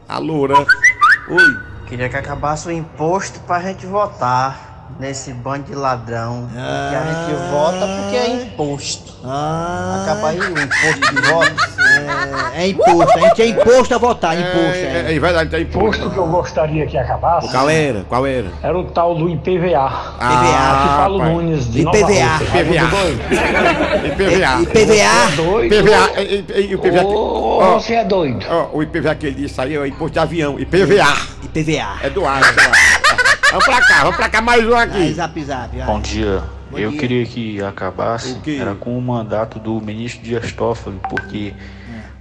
A 0.09 0.19
loura. 0.19 0.55
Oi. 1.29 1.59
Queria 1.87 2.09
que 2.09 2.17
acabasse 2.17 2.69
o 2.69 2.71
imposto 2.73 3.41
pra 3.41 3.61
gente 3.61 3.85
votar 3.87 4.87
nesse 4.99 5.33
bando 5.33 5.65
de 5.65 5.75
ladrão. 5.75 6.49
Que 6.53 6.97
a 6.97 7.05
gente 7.05 7.51
vota 7.51 7.87
porque 7.87 8.17
é 8.17 8.43
imposto. 8.45 9.13
Ah, 9.25 10.03
Acabar 10.03 10.29
aí 10.29 10.41
o 10.41 10.59
imposto 10.59 11.15
de 11.15 11.23
voto. 11.23 11.80
É, 12.55 12.63
é 12.65 12.69
imposto. 12.69 13.19
A 13.19 13.21
gente 13.29 13.43
é 13.43 13.47
imposto 13.49 13.95
a 13.95 13.99
votar, 13.99 14.39
imposto. 14.39 14.59
É, 14.59 15.05
É, 15.07 15.13
é, 15.13 15.17
é 15.17 15.19
verdade, 15.21 15.51
tem 15.51 15.63
imposto. 15.63 16.01
Posto 16.01 16.11
que 16.11 16.17
eu 16.19 16.27
gostaria 16.27 16.87
que 16.87 16.97
acabasse 16.99 17.51
Qual 17.51 17.69
era? 17.71 18.05
Qual 18.09 18.27
era? 18.27 18.49
era 18.63 18.79
o 18.79 18.85
tal 18.85 19.15
do 19.15 19.29
IPVA. 19.29 19.79
Ah, 20.19 20.81
Aqui 20.83 20.97
Paulo 20.97 21.19
rapaz. 21.19 21.35
Nunes 21.37 21.71
de 21.73 21.81
IPVA. 21.83 22.01
IPVA. 22.61 24.01
IPVA. 24.07 24.63
IPVA. 24.63 25.65
IPVA. 25.67 26.21
e- 26.23 26.45
e- 26.55 26.71
e 26.71 26.75
o 26.75 26.79
IPVA. 26.79 27.03
Você 27.75 27.95
é 27.95 28.05
doido. 28.05 28.45
o 28.73 28.83
IPVA 28.83 29.15
que 29.15 29.27
ele 29.27 29.37
disse 29.43 29.61
aí 29.61 29.75
é 29.75 29.79
o 29.79 29.87
imposto 29.87 30.13
de 30.13 30.19
avião. 30.19 30.59
IPVA. 30.59 31.05
IPVA. 31.45 31.97
É 32.03 32.11
do 32.11 32.27
ar, 32.27 32.41
é. 32.43 33.51
Vamos 33.51 33.65
pra 33.65 33.81
cá, 33.81 33.99
vamos 34.03 34.17
pra 34.17 34.29
cá 34.29 34.41
mais 34.41 34.65
um 34.67 34.75
aqui. 34.77 35.13
zap 35.13 35.43
zap. 35.43 35.77
Bom 35.85 36.01
dia. 36.01 36.43
Bom 36.71 36.79
eu 36.79 36.91
dia. 36.91 37.01
queria 37.01 37.27
que 37.27 37.61
acabasse 37.61 38.33
O 38.47 38.51
era 38.61 38.77
com 38.77 38.97
o 38.97 39.03
mandato 39.03 39.59
do 39.59 39.81
ministro 39.81 40.23
Dias 40.23 40.53
Toffoli, 40.53 41.01
porque 41.11 41.53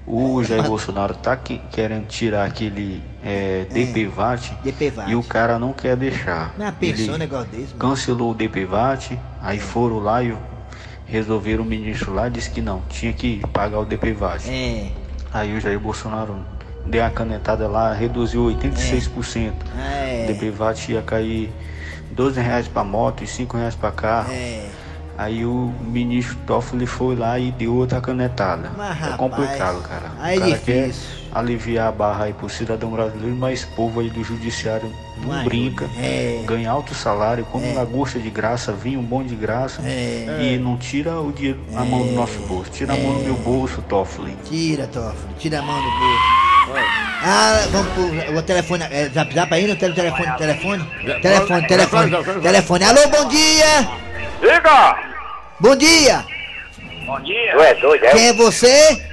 o 0.06 0.44
Jair 0.44 0.64
Bolsonaro 0.64 1.14
tá 1.14 1.36
que- 1.36 1.60
querendo 1.72 2.08
tirar 2.08 2.46
aquele 2.46 3.04
é, 3.24 3.66
DPVAT 3.70 4.58
DPVAT. 4.64 5.10
e 5.12 5.16
o 5.16 5.22
cara 5.24 5.60
não 5.60 5.72
quer 5.74 5.96
deixar. 5.96 6.54
Não 6.58 6.66
é 6.66 6.72
pensou 6.72 7.06
um 7.06 7.10
Ele 7.10 7.18
negócio 7.20 7.48
desse, 7.52 7.68
mano. 7.76 7.80
cancelou 7.80 8.32
o 8.32 8.34
DPVAT, 8.34 9.20
aí 9.42 9.60
foram 9.60 10.00
lá 10.00 10.24
e 10.24 10.36
resolveram 11.06 11.64
o 11.64 11.66
ministro 11.66 12.14
lá 12.14 12.30
disse 12.30 12.50
que 12.50 12.62
não, 12.62 12.82
tinha 12.90 13.14
que 13.14 13.42
pagar 13.54 13.80
o 13.80 13.86
DPVAT. 13.86 14.50
É. 14.50 14.90
Aí 15.34 15.56
o 15.56 15.62
Jair 15.62 15.80
Bolsonaro 15.80 16.40
deu 16.86 17.04
uma 17.04 17.10
canetada 17.12 17.68
lá, 17.68 17.94
reduziu 17.94 18.44
86%. 18.46 19.54
É. 19.78 20.24
O 20.24 20.34
DPVAT 20.34 20.92
ia 20.92 21.02
cair 21.04 21.52
12 22.12 22.40
reais 22.42 22.68
pra 22.68 22.84
moto 22.84 23.24
e 23.24 23.28
5 23.28 23.58
reais 23.58 23.76
pra 23.76 23.92
carro. 23.92 24.32
É. 24.32 24.66
Aí 25.20 25.44
o 25.46 25.74
ministro 25.82 26.38
Toffoli 26.48 26.88
foi 26.88 27.14
lá 27.14 27.38
e 27.38 27.52
deu 27.52 27.76
outra 27.76 28.00
canetada. 28.00 28.72
Mas, 28.78 28.92
é 28.92 28.94
rapaz, 28.94 29.18
complicado, 29.18 29.82
cara. 29.82 30.12
aí 30.18 30.36
é 30.36 30.38
o 30.38 30.40
cara 30.42 30.52
difícil. 30.54 31.04
quer 31.34 31.38
aliviar 31.38 31.90
a 31.90 31.92
barra 31.92 32.24
aí 32.24 32.34
pro 32.34 32.48
cidadão 32.48 32.90
brasileiro, 32.90 33.36
mas 33.36 33.60
esse 33.60 33.68
povo 33.74 34.00
aí 34.00 34.10
do 34.10 34.24
judiciário 34.24 34.90
não 35.18 35.28
Mas, 35.28 35.44
brinca. 35.44 35.90
é. 35.98 36.42
Ganha 36.48 36.72
alto 36.72 36.96
salário, 36.96 37.44
come 37.52 37.74
lagosta 37.74 38.18
de 38.18 38.30
graça, 38.30 38.72
vinho 38.72 39.02
bom 39.02 39.22
de 39.22 39.36
graça. 39.36 39.82
É. 39.84 40.54
E 40.54 40.58
não 40.58 40.78
tira 40.78 41.20
o 41.20 41.34
dinheiro 41.34 41.60
na 41.70 41.84
mão 41.84 42.00
do 42.08 42.14
nosso 42.14 42.40
bolso. 42.48 42.72
Tira 42.72 42.94
a 42.94 42.96
mão 42.98 43.16
do 43.16 43.20
meu 43.26 43.36
bolso, 43.36 43.82
Toffoli. 43.90 44.38
Tira, 44.46 44.88
Toffoli. 44.88 45.34
Tira 45.38 45.60
a 45.60 45.62
mão 45.62 45.76
do 45.76 45.82
bolso. 46.00 46.24
Ah, 47.26 47.68
vamos 47.72 47.92
pro 47.92 48.38
o 48.38 48.42
telefone. 48.42 48.86
É, 48.90 49.10
zap 49.10 49.34
zap 49.34 49.54
aí? 49.54 49.68
Não 49.68 49.76
tem 49.76 49.92
telefone? 49.92 50.38
Telefone? 50.38 50.86
Telefone, 51.22 51.68
telefone. 51.68 52.12
Telefone. 52.42 52.84
Alô, 52.86 53.02
bom 53.10 53.28
dia! 53.28 53.90
Diga! 54.40 55.09
Bom 55.60 55.76
dia! 55.76 56.26
Bom 57.06 57.20
dia. 57.22 57.52
Tu 57.52 57.62
é 57.62 57.74
doido, 57.76 58.02
Quem 58.12 58.28
é 58.30 58.34
você? 58.34 59.06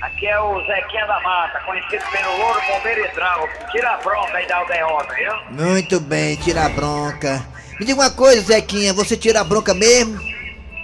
Aqui 0.00 0.26
é 0.26 0.38
o 0.40 0.60
Zequinha 0.64 1.06
da 1.06 1.20
Mata, 1.20 1.60
conhecido 1.66 2.04
pelo 2.10 2.38
Louro 2.38 2.60
Bombeiro 2.68 3.04
e 3.04 3.08
Trago. 3.08 3.48
Tira 3.72 3.90
a 3.90 3.96
bronca 3.98 4.38
aí 4.38 4.46
da 4.46 4.56
aldeota, 4.56 5.14
viu? 5.14 5.32
Muito 5.50 6.00
bem, 6.00 6.36
tira 6.36 6.64
a 6.64 6.68
bronca. 6.68 7.44
Me 7.78 7.84
diga 7.84 8.00
uma 8.00 8.10
coisa, 8.10 8.40
Zequinha, 8.40 8.94
você 8.94 9.16
tira 9.16 9.40
a 9.40 9.44
bronca 9.44 9.74
mesmo? 9.74 10.18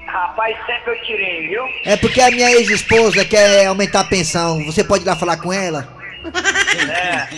Rapaz, 0.09 0.57
sempre 0.67 0.93
eu 0.95 1.03
tirei, 1.05 1.49
viu? 1.49 1.63
É 1.87 1.97
porque 1.97 2.21
a 2.21 2.31
minha 2.31 2.51
ex-esposa 2.53 3.25
quer 3.25 3.67
aumentar 3.67 4.01
a 4.01 4.05
pensão. 4.05 4.63
Você 4.67 4.85
pode 4.85 5.05
ir 5.05 5.07
lá 5.07 5.17
falar 5.17 5.39
com 5.39 5.53
ela? 5.53 5.89
É. 6.91 7.29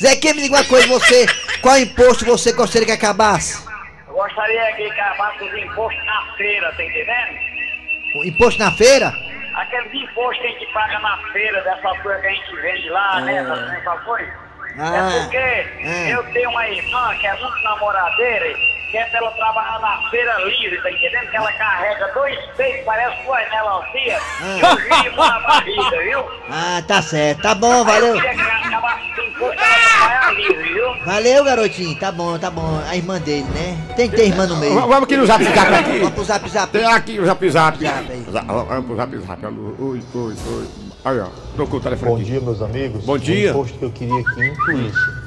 Zequinha, 0.00 0.34
me 0.34 0.42
diga 0.42 0.56
uma 0.56 0.64
coisa, 0.64 0.88
você. 0.88 1.26
Qual 1.60 1.78
imposto 1.78 2.24
você 2.24 2.52
gostaria 2.52 2.86
que 2.86 2.92
acabasse? 2.92 3.62
Eu 4.12 4.18
gostaria 4.18 4.76
que 4.76 4.90
acabasse 4.90 5.42
os 5.42 5.54
impostos 5.54 6.04
na 6.04 6.34
feira, 6.36 6.70
tá 6.72 6.84
entendendo? 6.84 7.38
O 8.14 8.24
imposto 8.26 8.62
na 8.62 8.70
feira? 8.70 9.10
Aqueles 9.54 9.94
impostos 9.94 10.38
que 10.38 10.48
a 10.48 10.50
gente 10.50 10.72
paga 10.74 10.98
na 10.98 11.16
feira, 11.32 11.62
dessas 11.62 11.98
coisas 12.02 12.20
que 12.20 12.26
a 12.26 12.30
gente 12.30 12.56
vende 12.56 12.90
lá, 12.90 13.20
né? 13.22 13.36
Essas, 13.36 13.72
essas 13.72 14.04
coisas. 14.04 14.34
Ah, 14.78 14.96
é 14.96 15.20
porque 15.22 15.36
é. 15.36 16.14
eu 16.14 16.22
tenho 16.32 16.50
uma 16.50 16.68
irmã 16.68 17.16
que 17.18 17.26
é 17.26 17.34
muito 17.40 17.62
namoradeira, 17.62 18.58
que 18.92 19.10
pra 19.10 19.18
ela 19.18 19.30
trabalhar 19.30 19.80
na 19.80 20.10
feira 20.10 20.36
livre, 20.44 20.82
tá 20.82 20.90
entendendo? 20.90 21.30
Que 21.30 21.36
ela 21.36 21.52
carrega 21.54 22.12
dois 22.12 22.38
peitos, 22.56 22.84
parece 22.84 23.22
duas 23.24 23.48
melancia, 23.50 24.18
e 24.42 25.08
um 25.08 25.16
na 25.16 25.40
barriga, 25.40 26.02
viu? 26.02 26.24
Ah, 26.50 26.82
tá 26.86 27.00
certo. 27.00 27.40
Tá 27.40 27.54
bom, 27.54 27.72
Eu 27.78 27.84
valeu. 27.84 28.14
queria 28.14 28.34
que 28.34 28.74
ela 28.74 30.30
livre, 30.32 30.74
viu? 30.74 31.04
Valeu, 31.06 31.44
garotinho. 31.44 31.98
Tá 31.98 32.12
bom, 32.12 32.38
tá 32.38 32.50
bom. 32.50 32.82
A 32.86 32.94
irmã 32.94 33.18
dele, 33.18 33.48
né? 33.54 33.78
Tem 33.96 34.10
que 34.10 34.16
ter 34.16 34.26
irmã 34.26 34.46
no 34.46 34.56
meio. 34.56 34.74
Vamos 34.74 35.04
aqui 35.04 35.16
no 35.16 35.26
zap 35.26 35.42
zap 35.42 35.74
aqui. 35.74 35.98
Vamos 35.98 36.14
pro 36.14 36.24
zap 36.24 36.48
zap. 36.50 36.72
Tem 36.72 36.84
aqui 36.84 37.18
o 37.18 37.24
zap 37.26 37.50
zap. 37.50 37.78
Vamos 37.78 38.86
pro 38.86 38.96
zap 38.96 39.18
zap. 39.18 39.46
Oi, 39.46 40.02
oi, 40.14 40.34
oi. 40.46 40.68
Aí, 41.04 41.18
ó. 41.18 41.28
Trocou 41.56 41.80
o 41.80 41.82
telefone 41.82 42.10
Bom 42.12 42.22
dia, 42.22 42.40
meus 42.40 42.62
amigos. 42.62 43.04
Bom 43.04 43.18
dia. 43.18 43.48
O 43.48 43.50
imposto 43.50 43.78
que 43.78 43.84
eu 43.84 43.90
queria 43.90 44.22
que 44.22 44.46
incluísse 44.46 45.22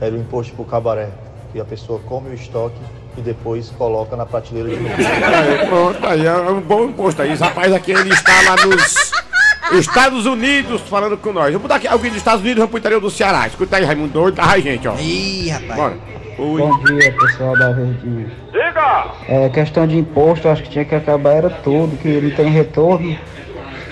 era 0.00 0.14
o 0.14 0.18
imposto 0.18 0.54
pro 0.54 0.64
cabaré, 0.64 1.10
que 1.54 1.60
a 1.60 1.64
pessoa 1.64 2.00
come 2.00 2.30
o 2.30 2.34
estoque 2.34 2.74
e 3.16 3.20
depois 3.20 3.70
coloca 3.70 4.16
na 4.16 4.26
prateleira 4.26 4.70
de 4.70 4.76
novo. 4.82 4.94
Aí, 4.96 5.66
pronto, 5.70 6.04
aí 6.06 6.26
é 6.26 6.32
um 6.50 6.60
bom 6.60 6.86
imposto 6.86 7.22
aí. 7.22 7.32
Esse 7.32 7.44
rapaz 7.44 7.72
aqui, 7.72 7.92
ele 7.92 8.12
está 8.12 8.32
lá 8.42 8.56
nos 8.66 9.78
Estados 9.78 10.26
Unidos 10.26 10.82
falando 10.82 11.16
com 11.16 11.32
nós. 11.32 11.46
Vamos 11.46 11.62
mudar 11.62 11.76
aqui 11.76 11.86
alguém 11.86 12.10
dos 12.10 12.18
Estados 12.18 12.40
Unidos, 12.40 12.58
vamos 12.58 12.70
pro 12.70 12.78
interior 12.80 13.00
do 13.00 13.08
Ceará. 13.08 13.46
Escuta 13.46 13.76
aí, 13.76 13.84
Raimundo 13.84 14.12
doido. 14.12 14.34
Ai, 14.40 14.60
gente, 14.60 14.88
ó. 14.88 14.96
Ih, 14.98 15.48
rapaz. 15.50 15.76
Bora. 15.76 15.98
Oi. 16.36 16.60
Bom 16.60 16.78
dia, 16.80 17.12
pessoal 17.12 17.56
da 17.56 17.70
Verdinha. 17.70 18.32
Diga! 18.50 19.06
É, 19.28 19.48
questão 19.50 19.86
de 19.86 19.96
imposto, 19.96 20.48
acho 20.48 20.64
que 20.64 20.70
tinha 20.70 20.84
que 20.84 20.96
acabar 20.96 21.34
era 21.34 21.50
tudo, 21.50 21.96
que 21.96 22.20
não 22.20 22.30
tem 22.32 22.50
retorno. 22.50 23.16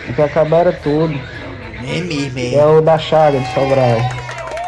Tinha 0.02 0.14
que 0.16 0.22
acabar 0.22 0.62
era 0.66 0.72
tudo. 0.72 1.14
É 1.84 2.54
É 2.54 2.54
é. 2.56 2.66
o 2.66 2.80
da 2.80 2.98
Chaga 2.98 3.38
de 3.38 3.54
Sobral. 3.54 4.21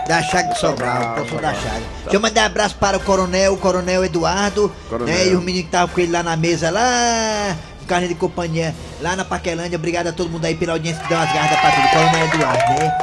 Da 0.06 0.22
Chaga 0.22 0.52
de 0.52 0.58
Sobral, 0.58 1.14
posso 1.16 1.34
da 1.36 1.54
Chaga. 1.54 1.82
Deixa 2.02 2.16
eu 2.16 2.20
mandar 2.20 2.42
um 2.42 2.46
abraço 2.46 2.76
para 2.76 2.96
o 2.98 3.00
coronel, 3.00 3.54
o 3.54 3.56
coronel 3.56 4.04
Eduardo, 4.04 4.70
Coronel. 4.88 5.14
né? 5.14 5.26
E 5.28 5.34
os 5.34 5.40
meninos 5.42 5.62
que 5.62 5.66
estavam 5.68 5.94
com 5.94 6.00
ele 6.00 6.12
lá 6.12 6.22
na 6.22 6.36
mesa, 6.36 6.70
lá, 6.70 7.56
no 7.80 7.86
carne 7.86 8.08
de 8.08 8.14
companhia, 8.14 8.74
lá 9.00 9.16
na 9.16 9.24
Paquelândia. 9.24 9.76
Obrigado 9.78 10.08
a 10.08 10.12
todo 10.12 10.28
mundo 10.28 10.44
aí 10.44 10.54
pela 10.54 10.72
audiência 10.72 11.02
que 11.02 11.08
deu 11.08 11.18
as 11.18 11.32
garras 11.32 11.50
da 11.50 11.56
patrulha. 11.56 11.88
Coronel 11.88 12.26
Eduardo, 12.26 12.82
né? 12.82 12.98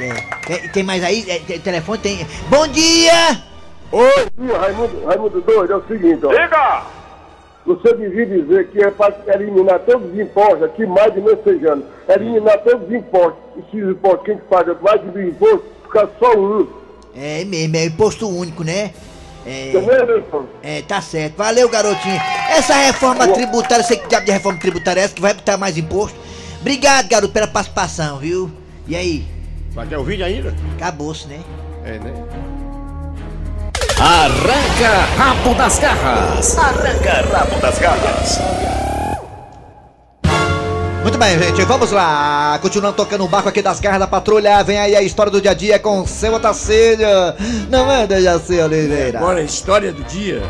É. 0.00 0.46
Tem, 0.46 0.68
tem 0.70 0.82
mais 0.82 1.04
aí? 1.04 1.24
É, 1.28 1.38
tem 1.40 1.60
telefone? 1.60 1.98
Tem. 1.98 2.26
Bom 2.48 2.66
dia! 2.68 3.42
Oi, 3.92 4.26
Raimundo, 4.58 5.04
Raimundo 5.06 5.40
doido, 5.42 5.72
é 5.72 5.76
o 5.76 5.82
seguinte, 5.86 6.24
ó. 6.24 6.28
Diga! 6.30 6.82
Você 7.66 7.94
devia 7.94 8.24
dizer 8.24 8.68
que 8.68 8.82
é 8.82 8.90
para 8.90 9.14
eliminar 9.34 9.80
todos 9.80 10.10
os 10.10 10.18
impostos 10.18 10.62
aqui, 10.62 10.86
mais 10.86 11.12
de 11.12 11.20
meio 11.20 11.38
anos. 11.70 11.84
Eliminar 12.08 12.58
todos 12.60 12.88
os 12.88 12.94
impostos. 12.94 13.38
Esses 13.58 13.90
impostos, 13.90 14.24
quem 14.24 14.36
que 14.38 14.44
paga 14.44 14.74
mais 14.80 15.00
de 15.02 15.06
mil 15.08 15.28
impostos, 15.28 15.68
ficar 15.88 16.08
só 16.18 16.36
um. 16.36 16.68
É 17.16 17.44
mesmo, 17.44 17.76
é 17.76 17.86
imposto 17.86 18.28
único, 18.28 18.62
né? 18.62 18.92
É, 19.46 19.70
Entendeu, 19.70 20.46
é, 20.62 20.82
tá 20.82 21.00
certo. 21.00 21.36
Valeu, 21.36 21.68
garotinho. 21.68 22.20
Essa 22.50 22.74
reforma 22.74 23.26
tributária, 23.28 23.82
sei 23.82 23.96
que 23.96 24.06
diabo 24.06 24.26
de 24.26 24.32
reforma 24.32 24.58
tributária 24.58 25.00
é 25.00 25.04
essa 25.04 25.14
que 25.14 25.22
vai 25.22 25.32
botar 25.32 25.56
mais 25.56 25.76
imposto. 25.78 26.18
Obrigado, 26.60 27.08
garoto, 27.08 27.32
pela 27.32 27.46
participação, 27.46 28.18
viu? 28.18 28.50
E 28.86 28.94
aí? 28.94 29.24
Vai 29.72 29.86
ter 29.86 29.96
o 29.96 30.04
vídeo 30.04 30.26
ainda? 30.26 30.54
Acabou-se, 30.76 31.26
né? 31.28 31.40
É, 31.84 31.98
né? 31.98 32.12
Arranca 34.00 34.90
rabo 35.16 35.54
das 35.54 35.78
garras. 35.78 36.58
Arranca 36.58 37.26
rabo 37.32 37.60
das 37.60 37.78
garras. 37.78 38.38
Muito 41.08 41.18
bem, 41.18 41.38
gente, 41.38 41.64
vamos 41.64 41.90
lá. 41.90 42.58
Continuando 42.60 42.94
tocando 42.94 43.24
o 43.24 43.28
barco 43.28 43.48
aqui 43.48 43.62
das 43.62 43.80
garras 43.80 44.00
da 44.00 44.06
patrulha. 44.06 44.62
Vem 44.62 44.78
aí 44.78 44.94
a 44.94 45.00
história 45.00 45.32
do 45.32 45.40
dia 45.40 45.52
a 45.52 45.54
dia 45.54 45.78
com 45.78 46.06
seu 46.06 46.34
Otacílio. 46.34 47.08
Não 47.70 47.90
é, 47.90 48.06
Dejaci 48.06 48.60
Oliveira? 48.60 49.18
Agora 49.18 49.38
a 49.38 49.42
história 49.42 49.90
do 49.90 50.04
dia. 50.04 50.42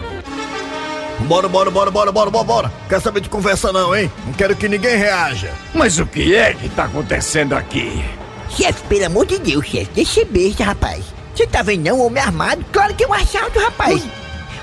Bora, 1.20 1.48
bora, 1.48 1.70
bora, 1.70 1.92
bora, 1.92 2.10
bora, 2.10 2.28
bora, 2.28 2.44
bora. 2.44 2.72
Quer 2.88 3.00
saber 3.00 3.20
de 3.20 3.28
conversa 3.28 3.72
não, 3.72 3.94
hein? 3.94 4.10
Não 4.26 4.32
quero 4.32 4.56
que 4.56 4.68
ninguém 4.68 4.96
reaja. 4.96 5.52
Mas 5.72 6.00
o 6.00 6.06
que 6.06 6.34
é 6.34 6.52
que 6.52 6.68
tá 6.70 6.86
acontecendo 6.86 7.54
aqui? 7.54 8.04
Chefe, 8.50 8.82
pelo 8.88 9.06
amor 9.06 9.26
de 9.26 9.38
Deus, 9.38 9.64
chefe, 9.64 9.90
deixa 9.94 10.24
besta, 10.24 10.64
rapaz. 10.64 11.04
Você 11.36 11.46
tá 11.46 11.62
vendo 11.62 11.84
não, 11.84 12.00
homem 12.00 12.20
armado? 12.20 12.64
Claro 12.72 12.96
que 12.96 13.04
é 13.04 13.06
um 13.06 13.14
assalto, 13.14 13.60
rapaz. 13.60 14.02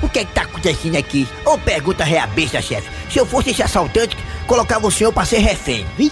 O 0.06 0.10
que 0.10 0.20
é 0.20 0.24
que 0.24 0.34
tá 0.34 0.44
acontecendo 0.44 0.98
aqui? 0.98 1.28
Ô, 1.44 1.58
pergunta 1.58 2.04
real 2.04 2.28
besta, 2.28 2.62
chefe. 2.62 2.88
Se 3.12 3.18
eu 3.18 3.26
fosse 3.26 3.50
esse 3.50 3.64
assaltante, 3.64 4.16
colocava 4.46 4.86
o 4.86 4.92
senhor 4.92 5.12
pra 5.12 5.26
ser 5.26 5.40
refém. 5.40 5.84
Vi? 5.98 6.12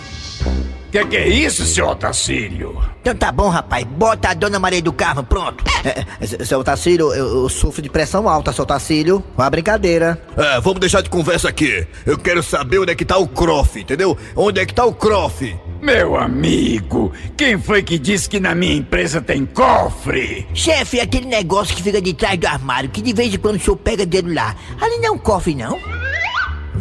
Que 0.94 1.04
que 1.06 1.18
é 1.18 1.28
isso, 1.28 1.66
seu 1.66 1.88
Otacílio? 1.88 2.80
Então 3.02 3.16
tá 3.16 3.32
bom, 3.32 3.50
rapaz. 3.50 3.84
Bota 3.84 4.30
a 4.30 4.34
dona 4.36 4.60
Maria 4.60 4.80
do 4.80 4.94
Carmo, 4.94 5.24
pronto. 5.24 5.64
É, 5.84 6.06
é, 6.22 6.46
seu 6.46 6.64
Tacílio, 6.64 7.12
eu, 7.12 7.42
eu 7.42 7.50
sofro 7.50 7.82
de 7.82 7.90
pressão 7.90 8.30
alta, 8.30 8.54
seu 8.54 8.64
Tacílio. 8.64 9.24
Uma 9.36 9.50
brincadeira. 9.50 10.22
É, 10.38 10.62
vamos 10.62 10.80
deixar 10.80 11.02
de 11.02 11.10
conversa 11.10 11.50
aqui. 11.50 11.88
Eu 12.06 12.16
quero 12.16 12.44
saber 12.44 12.78
onde 12.78 12.92
é 12.92 12.96
que 12.96 13.04
tá 13.04 13.18
o 13.18 13.28
Croft, 13.28 13.76
entendeu? 13.76 14.16
Onde 14.36 14.60
é 14.60 14.68
que 14.68 14.74
tá 14.74 14.86
o 14.86 14.94
Croft? 14.94 15.56
Meu 15.82 16.16
amigo, 16.16 17.12
quem 17.36 17.58
foi 17.58 17.82
que 17.82 17.98
disse 17.98 18.30
que 18.30 18.40
na 18.40 18.54
minha 18.54 18.76
empresa 18.76 19.20
tem 19.20 19.48
cofre? 19.48 20.48
Chefe, 20.54 21.00
é 21.00 21.02
aquele 21.02 21.26
negócio 21.26 21.76
que 21.76 21.82
fica 21.82 22.00
de 22.00 22.14
trás 22.14 22.38
do 22.40 22.46
armário, 22.46 22.92
que 22.92 23.02
de 23.02 23.14
vez 23.14 23.34
em 23.34 23.40
quando 23.40 23.56
o 23.56 23.60
senhor 23.60 23.78
pega 23.78 24.06
dedo 24.06 24.32
lá. 24.32 24.56
Ali 24.80 24.98
não 25.00 25.06
é 25.08 25.12
um 25.12 25.18
cofre, 25.18 25.56
não. 25.56 25.80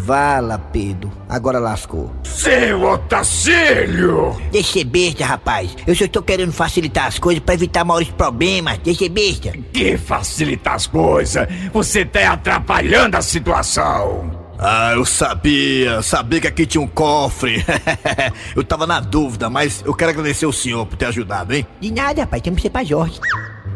Vala, 0.05 0.59
Pedro. 0.59 1.13
Agora 1.29 1.61
lascou. 1.61 2.11
Seu 2.25 2.83
Otacílio! 2.83 4.37
Deixa 4.51 4.73
ser 4.73 4.85
besta, 4.85 5.25
rapaz. 5.25 5.77
Eu 5.87 5.95
só 5.95 6.05
estou 6.05 6.23
querendo 6.23 6.53
facilitar 6.53 7.07
as 7.07 7.21
coisas 7.21 7.43
pra 7.43 7.55
evitar 7.55 7.85
maiores 7.85 8.11
problemas. 8.11 8.79
Deixa 8.79 9.01
ser 9.01 9.09
besta. 9.11 9.53
Que 9.73 9.97
facilita 9.97 10.73
as 10.73 10.89
coisas? 10.89 11.47
Você 11.73 12.05
tá 12.05 12.33
atrapalhando 12.33 13.17
a 13.17 13.23
situação. 13.23 14.43
Ah, 14.59 14.93
eu 14.95 15.05
sabia, 15.05 16.03
sabia 16.03 16.41
que 16.41 16.49
aqui 16.49 16.67
tinha 16.67 16.81
um 16.81 16.87
cofre. 16.87 17.65
eu 18.57 18.65
tava 18.65 18.87
na 18.87 18.99
dúvida, 18.99 19.49
mas 19.49 19.83
eu 19.85 19.95
quero 19.95 20.11
agradecer 20.11 20.47
o 20.47 20.53
senhor 20.53 20.85
por 20.85 20.97
ter 20.97 21.07
ajudado, 21.07 21.55
hein? 21.55 21.67
De 21.81 21.93
nada, 21.93 22.23
rapaz. 22.23 22.43
Temos 22.43 22.59
que 22.59 22.63
ser 22.63 22.71
pra 22.71 22.83
Jorge. 22.83 23.21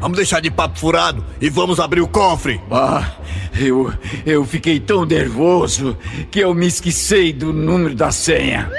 Vamos 0.00 0.16
deixar 0.16 0.40
de 0.40 0.50
papo 0.50 0.78
furado 0.78 1.24
e 1.40 1.48
vamos 1.48 1.80
abrir 1.80 2.00
o 2.00 2.08
cofre. 2.08 2.60
Ah, 2.70 3.12
eu, 3.58 3.92
eu 4.24 4.44
fiquei 4.44 4.78
tão 4.78 5.04
nervoso 5.04 5.96
que 6.30 6.40
eu 6.40 6.54
me 6.54 6.66
esqueci 6.66 7.32
do 7.32 7.52
número 7.52 7.94
da 7.94 8.10
senha. 8.12 8.70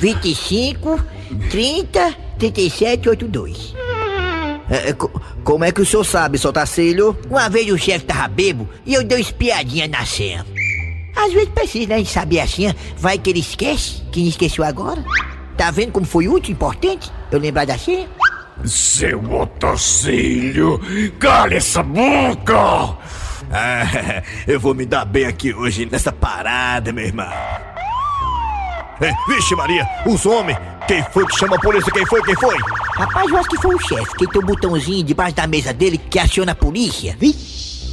25 0.00 0.98
30 1.50 2.14
37 2.38 3.08
82. 3.08 3.74
É, 4.70 4.92
co- 4.94 5.10
como 5.44 5.64
é 5.64 5.70
que 5.72 5.82
o 5.82 5.86
senhor 5.86 6.04
sabe, 6.04 6.38
seu 6.38 6.52
Tacílio? 6.52 7.16
Uma 7.28 7.48
vez 7.50 7.70
o 7.70 7.76
chefe 7.78 8.06
tava 8.06 8.26
bebo 8.28 8.68
e 8.86 8.94
eu 8.94 9.04
dei 9.04 9.18
uma 9.18 9.20
espiadinha 9.22 9.86
na 9.86 10.04
senha. 10.06 10.46
Às 11.14 11.32
vezes 11.32 11.50
precisa, 11.50 11.88
né, 11.88 12.00
de 12.02 12.08
saber 12.08 12.40
a 12.40 12.46
senha. 12.46 12.74
Vai 12.96 13.18
que 13.18 13.28
ele 13.28 13.40
esquece, 13.40 14.00
que 14.10 14.26
esqueceu 14.26 14.64
agora. 14.64 15.04
Tá 15.58 15.70
vendo 15.70 15.92
como 15.92 16.06
foi 16.06 16.26
útil, 16.26 16.52
importante? 16.52 17.12
Eu 17.30 17.38
lembrar 17.38 17.66
da 17.66 17.76
senha? 17.76 18.08
Seu 18.64 19.18
Otacílio, 19.32 20.80
cale 21.18 21.56
essa 21.56 21.82
boca! 21.82 22.96
Ah, 23.54 24.22
eu 24.46 24.58
vou 24.58 24.74
me 24.74 24.86
dar 24.86 25.04
bem 25.04 25.26
aqui 25.26 25.52
hoje 25.52 25.84
nessa 25.84 26.10
parada, 26.10 26.90
meu 26.90 27.04
irmão. 27.04 27.28
É, 28.98 29.12
vixe, 29.28 29.54
Maria, 29.54 29.86
os 30.06 30.24
homens! 30.24 30.56
Quem 30.88 31.02
foi 31.12 31.26
que 31.26 31.36
chama 31.36 31.56
a 31.56 31.58
polícia? 31.58 31.92
Quem 31.92 32.06
foi? 32.06 32.22
Quem 32.22 32.34
foi? 32.36 32.56
Rapaz, 32.96 33.28
eu 33.28 33.36
acho 33.36 33.48
que 33.50 33.60
foi 33.60 33.74
o 33.74 33.78
chefe 33.78 34.16
que 34.16 34.26
tem 34.26 34.40
um 34.40 34.46
botãozinho 34.46 35.04
debaixo 35.04 35.36
da 35.36 35.46
mesa 35.46 35.70
dele 35.70 35.98
que 35.98 36.18
aciona 36.18 36.52
a 36.52 36.54
polícia. 36.54 37.14
Vi? 37.18 37.36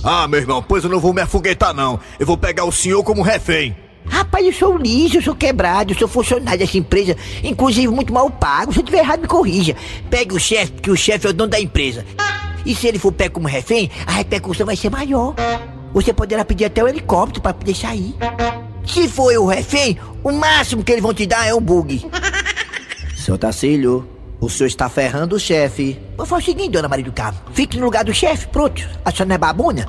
Ah, 0.01 0.29
meu 0.29 0.39
irmão, 0.39 0.63
pois 0.63 0.85
eu 0.85 0.89
não 0.89 0.99
vou 0.99 1.13
me 1.13 1.21
afoguetar, 1.21 1.73
não. 1.73 1.99
Eu 2.17 2.25
vou 2.25 2.37
pegar 2.37 2.63
o 2.63 2.71
senhor 2.71 3.03
como 3.03 3.21
refém. 3.21 3.75
Rapaz, 4.09 4.45
eu 4.45 4.53
sou 4.53 4.77
liso, 4.77 5.17
eu 5.17 5.21
sou 5.21 5.35
quebrado, 5.35 5.93
eu 5.93 5.97
sou 5.97 6.07
funcionário 6.07 6.59
dessa 6.59 6.77
empresa, 6.77 7.15
inclusive 7.43 7.87
muito 7.87 8.11
mal 8.11 8.29
pago. 8.29 8.73
Se 8.73 8.79
eu 8.79 8.83
tiver 8.83 8.99
errado, 8.99 9.21
me 9.21 9.27
corrija. 9.27 9.75
Pegue 10.09 10.33
o 10.33 10.39
chefe, 10.39 10.73
porque 10.73 10.91
o 10.91 10.97
chefe 10.97 11.27
é 11.27 11.29
o 11.29 11.33
dono 11.33 11.51
da 11.51 11.59
empresa. 11.59 12.05
E 12.65 12.75
se 12.75 12.87
ele 12.87 12.99
for 12.99 13.11
pego 13.11 13.35
como 13.35 13.47
refém, 13.47 13.89
a 14.05 14.11
repercussão 14.11 14.65
vai 14.65 14.75
ser 14.75 14.89
maior. 14.89 15.35
Você 15.93 16.11
poderá 16.11 16.43
pedir 16.43 16.65
até 16.65 16.83
o 16.83 16.87
helicóptero 16.87 17.41
para 17.41 17.53
poder 17.53 17.75
sair. 17.75 18.15
Se 18.85 19.07
for 19.07 19.35
o 19.37 19.45
refém, 19.45 19.97
o 20.23 20.31
máximo 20.31 20.83
que 20.83 20.91
eles 20.91 21.03
vão 21.03 21.13
te 21.13 21.25
dar 21.25 21.47
é 21.47 21.53
um 21.53 21.61
bug. 21.61 22.05
Seu 23.15 23.37
Tacílio, 23.37 24.07
o 24.39 24.49
senhor 24.49 24.67
está 24.67 24.89
ferrando 24.89 25.35
o 25.35 25.39
chefe. 25.39 25.99
Vou 26.17 26.25
fazer 26.25 26.43
o 26.43 26.45
seguinte, 26.45 26.71
dona 26.71 26.87
Maria 26.87 27.05
do 27.05 27.11
Carmo. 27.11 27.39
Fique 27.53 27.77
no 27.77 27.85
lugar 27.85 28.03
do 28.03 28.13
chefe, 28.13 28.47
pronto. 28.47 28.87
A 29.05 29.11
senhora 29.11 29.25
não 29.25 29.35
é 29.35 29.37
babona? 29.37 29.87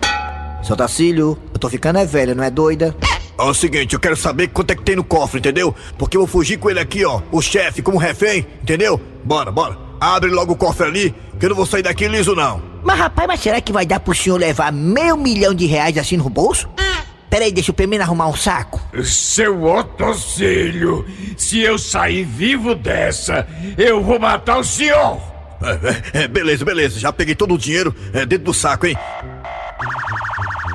Seu 0.63 0.77
Tacílio, 0.77 1.39
eu 1.53 1.59
tô 1.59 1.69
ficando 1.69 1.99
é 1.99 2.05
velha, 2.05 2.35
não 2.35 2.45
é 2.45 2.51
doida? 2.51 2.95
É 3.41 3.43
o 3.43 3.55
seguinte, 3.55 3.95
eu 3.95 4.01
quero 4.01 4.17
saber 4.17 4.49
quanto 4.49 4.73
é 4.73 4.75
que 4.75 4.83
tem 4.83 4.95
no 4.95 5.03
cofre, 5.03 5.39
entendeu? 5.39 5.75
Porque 5.97 6.15
eu 6.15 6.21
vou 6.21 6.29
fugir 6.29 6.59
com 6.59 6.69
ele 6.69 6.79
aqui, 6.79 7.07
ó. 7.07 7.23
O 7.33 7.41
chefe 7.41 7.81
como 7.81 7.97
refém, 7.97 8.47
entendeu? 8.63 9.01
Bora, 9.25 9.51
bora. 9.51 9.79
Abre 9.99 10.31
logo 10.31 10.53
o 10.53 10.57
cofre 10.57 10.87
ali, 10.87 11.15
que 11.39 11.47
eu 11.47 11.49
não 11.49 11.57
vou 11.57 11.65
sair 11.65 11.83
daqui 11.83 12.07
liso, 12.07 12.35
não. 12.35 12.63
Mas 12.85 12.99
rapaz, 12.99 13.27
mas 13.27 13.41
será 13.41 13.59
que 13.59 13.73
vai 13.73 13.87
dar 13.87 14.01
pro 14.01 14.15
senhor 14.15 14.37
levar 14.37 14.71
meio 14.71 15.17
milhão 15.17 15.55
de 15.55 15.65
reais 15.65 15.97
assim 15.97 16.19
no 16.19 16.29
bolso? 16.29 16.69
Peraí, 17.31 17.51
deixa 17.51 17.71
eu 17.71 17.75
primeiro 17.75 18.05
arrumar 18.05 18.27
um 18.29 18.37
saco. 18.37 18.79
Seu 19.03 19.65
Otacílio, 19.65 21.07
se 21.39 21.61
eu 21.61 21.79
sair 21.79 22.25
vivo 22.25 22.75
dessa, 22.75 23.49
eu 23.79 24.03
vou 24.03 24.19
matar 24.19 24.59
o 24.59 24.65
senhor! 24.65 25.19
É, 25.63 26.19
é, 26.19 26.25
é, 26.25 26.29
beleza, 26.29 26.63
beleza. 26.63 26.99
Já 26.99 27.11
peguei 27.11 27.35
todo 27.35 27.55
o 27.55 27.59
dinheiro 27.59 27.95
é, 28.13 28.27
dentro 28.27 28.47
do 28.47 28.55
saco, 28.55 28.87
hein? 28.87 28.97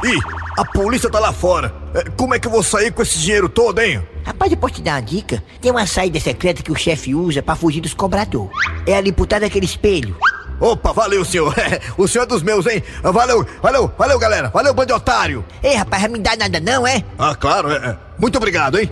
Ih, 0.03 0.19
a 0.57 0.65
polícia 0.65 1.09
tá 1.09 1.19
lá 1.19 1.33
fora. 1.33 1.73
É, 1.93 2.03
como 2.17 2.33
é 2.33 2.39
que 2.39 2.47
eu 2.47 2.51
vou 2.51 2.63
sair 2.63 2.91
com 2.91 3.01
esse 3.01 3.19
dinheiro 3.19 3.49
todo, 3.49 3.79
hein? 3.79 4.01
Rapaz, 4.23 4.51
eu 4.51 4.57
posso 4.57 4.75
te 4.75 4.81
dar 4.81 4.93
uma 4.93 5.01
dica? 5.01 5.43
Tem 5.61 5.71
uma 5.71 5.85
saída 5.85 6.19
secreta 6.19 6.63
que 6.63 6.71
o 6.71 6.75
chefe 6.75 7.13
usa 7.13 7.41
pra 7.43 7.55
fugir 7.55 7.81
dos 7.81 7.93
cobradores. 7.93 8.51
É 8.87 8.95
ali 8.95 9.11
por 9.11 9.27
trás 9.27 9.41
daquele 9.41 9.65
espelho. 9.65 10.15
Opa, 10.59 10.93
valeu, 10.93 11.25
senhor. 11.25 11.53
o 11.97 12.07
senhor 12.07 12.23
é 12.23 12.27
dos 12.27 12.41
meus, 12.41 12.65
hein? 12.65 12.81
Valeu, 13.03 13.45
valeu, 13.61 13.91
valeu, 13.97 14.17
galera. 14.17 14.49
Valeu, 14.49 14.73
bando 14.73 14.87
de 14.87 14.93
otário. 14.93 15.43
Ei, 15.61 15.75
rapaz, 15.75 16.01
vai 16.01 16.11
me 16.11 16.19
dar 16.19 16.37
nada 16.37 16.59
não, 16.59 16.87
é? 16.87 17.03
Ah, 17.19 17.35
claro, 17.35 17.71
é. 17.71 17.75
é. 17.75 17.97
Muito 18.17 18.37
obrigado, 18.37 18.79
hein? 18.79 18.89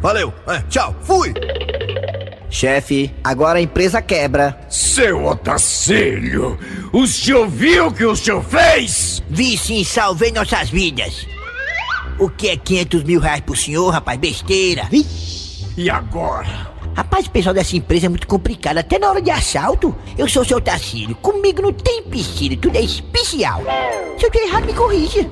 Valeu, 0.00 0.32
é, 0.48 0.60
tchau, 0.68 0.96
fui! 1.02 1.32
Chefe, 2.52 3.10
agora 3.24 3.58
a 3.58 3.62
empresa 3.62 4.02
quebra. 4.02 4.60
Seu 4.68 5.24
Otacílio, 5.24 6.58
o 6.92 7.06
senhor 7.06 7.48
viu 7.48 7.86
o 7.86 7.92
que 7.92 8.04
o 8.04 8.14
senhor 8.14 8.44
fez? 8.44 9.22
Vi 9.30 9.56
sim, 9.56 9.82
salvei 9.82 10.30
nossas 10.30 10.68
vidas. 10.68 11.26
O 12.18 12.28
que 12.28 12.50
é 12.50 12.56
500 12.58 13.04
mil 13.04 13.20
reais 13.20 13.40
pro 13.40 13.56
senhor, 13.56 13.88
rapaz? 13.88 14.18
Besteira. 14.18 14.86
Vi? 14.90 15.06
E 15.78 15.88
agora? 15.88 16.70
Rapaz, 16.94 17.24
o 17.24 17.30
pessoal 17.30 17.54
dessa 17.54 17.74
empresa 17.74 18.04
é 18.04 18.08
muito 18.10 18.26
complicado, 18.26 18.76
até 18.76 18.98
na 18.98 19.08
hora 19.08 19.22
de 19.22 19.30
assalto. 19.30 19.96
Eu 20.18 20.28
sou 20.28 20.42
o 20.42 20.44
seu 20.44 20.60
Tacílio, 20.60 21.16
comigo 21.16 21.62
não 21.62 21.72
tem 21.72 22.00
empecilho, 22.00 22.58
tudo 22.58 22.76
é 22.76 22.82
especial. 22.82 23.62
Se 24.18 24.26
eu 24.26 24.30
tô 24.30 24.38
errado, 24.38 24.66
me 24.66 24.74
corrija. 24.74 25.26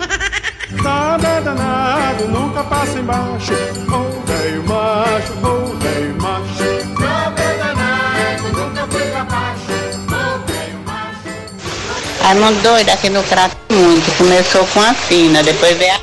Nada 0.82 1.28
é 1.36 1.40
danado, 1.42 2.28
nunca 2.28 2.64
passa 2.64 2.98
embaixo. 2.98 3.52
Velho 3.52 4.64
macho, 4.66 5.34
velho 5.80 6.22
macho. 6.22 6.79
Macho. 12.20 12.22
Raimundo 12.22 12.62
doido 12.62 12.90
aqui 12.90 13.08
no 13.08 13.22
crato 13.24 13.56
muito. 13.70 14.16
Começou 14.16 14.64
com 14.68 14.80
a 14.80 14.94
fina, 14.94 15.42
depois 15.42 15.76
veio 15.76 15.94
a. 15.94 16.00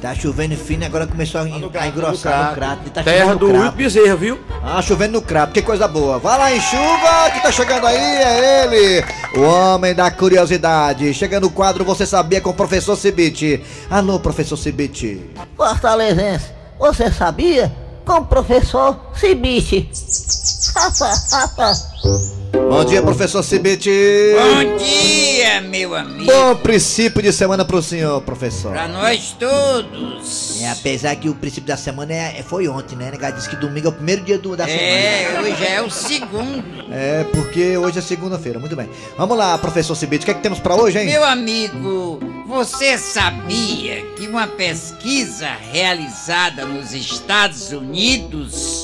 Tá 0.00 0.14
chovendo 0.14 0.56
fino, 0.56 0.86
agora 0.86 1.06
começou 1.06 1.42
a, 1.42 1.44
a 1.44 1.86
engrossar 1.86 2.48
no 2.48 2.54
crato. 2.54 2.90
Tá 2.90 3.02
Terra 3.02 3.34
do. 3.34 3.48
Wilton 3.48 3.70
Bezerra, 3.72 4.16
viu? 4.16 4.40
Ah, 4.62 4.80
chovendo 4.80 5.20
no 5.20 5.22
crato, 5.22 5.52
que 5.52 5.60
coisa 5.60 5.86
boa. 5.86 6.18
Vai 6.18 6.38
lá 6.38 6.56
em 6.56 6.60
chuva, 6.60 7.30
que 7.34 7.42
tá 7.42 7.52
chegando 7.52 7.86
aí, 7.86 7.98
é 7.98 8.64
ele, 8.64 9.04
o 9.36 9.42
homem 9.42 9.94
da 9.94 10.10
curiosidade. 10.10 11.12
Chegando 11.12 11.44
no 11.44 11.50
quadro 11.50 11.84
Você 11.84 12.06
Sabia 12.06 12.40
com 12.40 12.48
o 12.48 12.54
professor 12.54 12.96
Cibite. 12.96 13.62
Alô, 13.90 14.18
professor 14.18 14.56
Cibite. 14.56 15.20
Fortalezense, 15.54 16.46
você 16.78 17.12
sabia? 17.12 17.70
Com 18.06 18.14
o 18.14 18.24
professor 18.24 18.98
Cibite. 19.14 19.90
Bom 22.52 22.84
dia, 22.84 23.02
professor 23.02 23.42
Cibite. 23.42 23.90
Bom 24.34 24.76
dia, 24.76 25.60
meu 25.60 25.94
amigo. 25.94 26.24
Bom 26.24 26.54
princípio 26.56 27.22
de 27.22 27.32
semana 27.32 27.64
pro 27.64 27.82
senhor, 27.82 28.20
professor. 28.22 28.72
Pra 28.72 28.88
nós 28.88 29.36
todos. 29.38 30.60
É, 30.60 30.70
apesar 30.70 31.14
que 31.16 31.28
o 31.28 31.34
princípio 31.34 31.66
da 31.68 31.76
semana 31.76 32.12
é, 32.12 32.38
é- 32.38 32.42
foi 32.42 32.66
ontem, 32.68 32.96
né? 32.96 33.10
Negado 33.10 33.36
disse 33.36 33.48
que 33.48 33.56
domingo 33.56 33.86
é 33.88 33.90
o 33.90 33.92
primeiro 33.92 34.22
dia 34.22 34.38
do, 34.38 34.56
da 34.56 34.68
É, 34.68 35.26
semana. 35.28 35.48
hoje 35.48 35.64
é 35.66 35.82
o 35.82 35.90
segundo. 35.90 36.64
É, 36.92 37.24
porque 37.32 37.76
hoje 37.76 37.98
é 37.98 38.02
segunda-feira, 38.02 38.58
muito 38.58 38.74
bem. 38.76 38.88
Vamos 39.16 39.36
lá, 39.36 39.56
professor 39.58 39.94
Cibite, 39.94 40.22
o 40.22 40.24
que 40.26 40.30
é 40.30 40.34
que 40.34 40.42
temos 40.42 40.58
pra 40.58 40.74
hoje, 40.74 40.98
hein? 40.98 41.06
Meu 41.06 41.24
amigo, 41.24 42.18
você 42.46 42.96
sabia 42.98 44.02
que 44.16 44.26
uma 44.26 44.46
pesquisa 44.46 45.48
realizada 45.72 46.64
nos 46.64 46.92
Estados 46.92 47.70
Unidos 47.72 48.79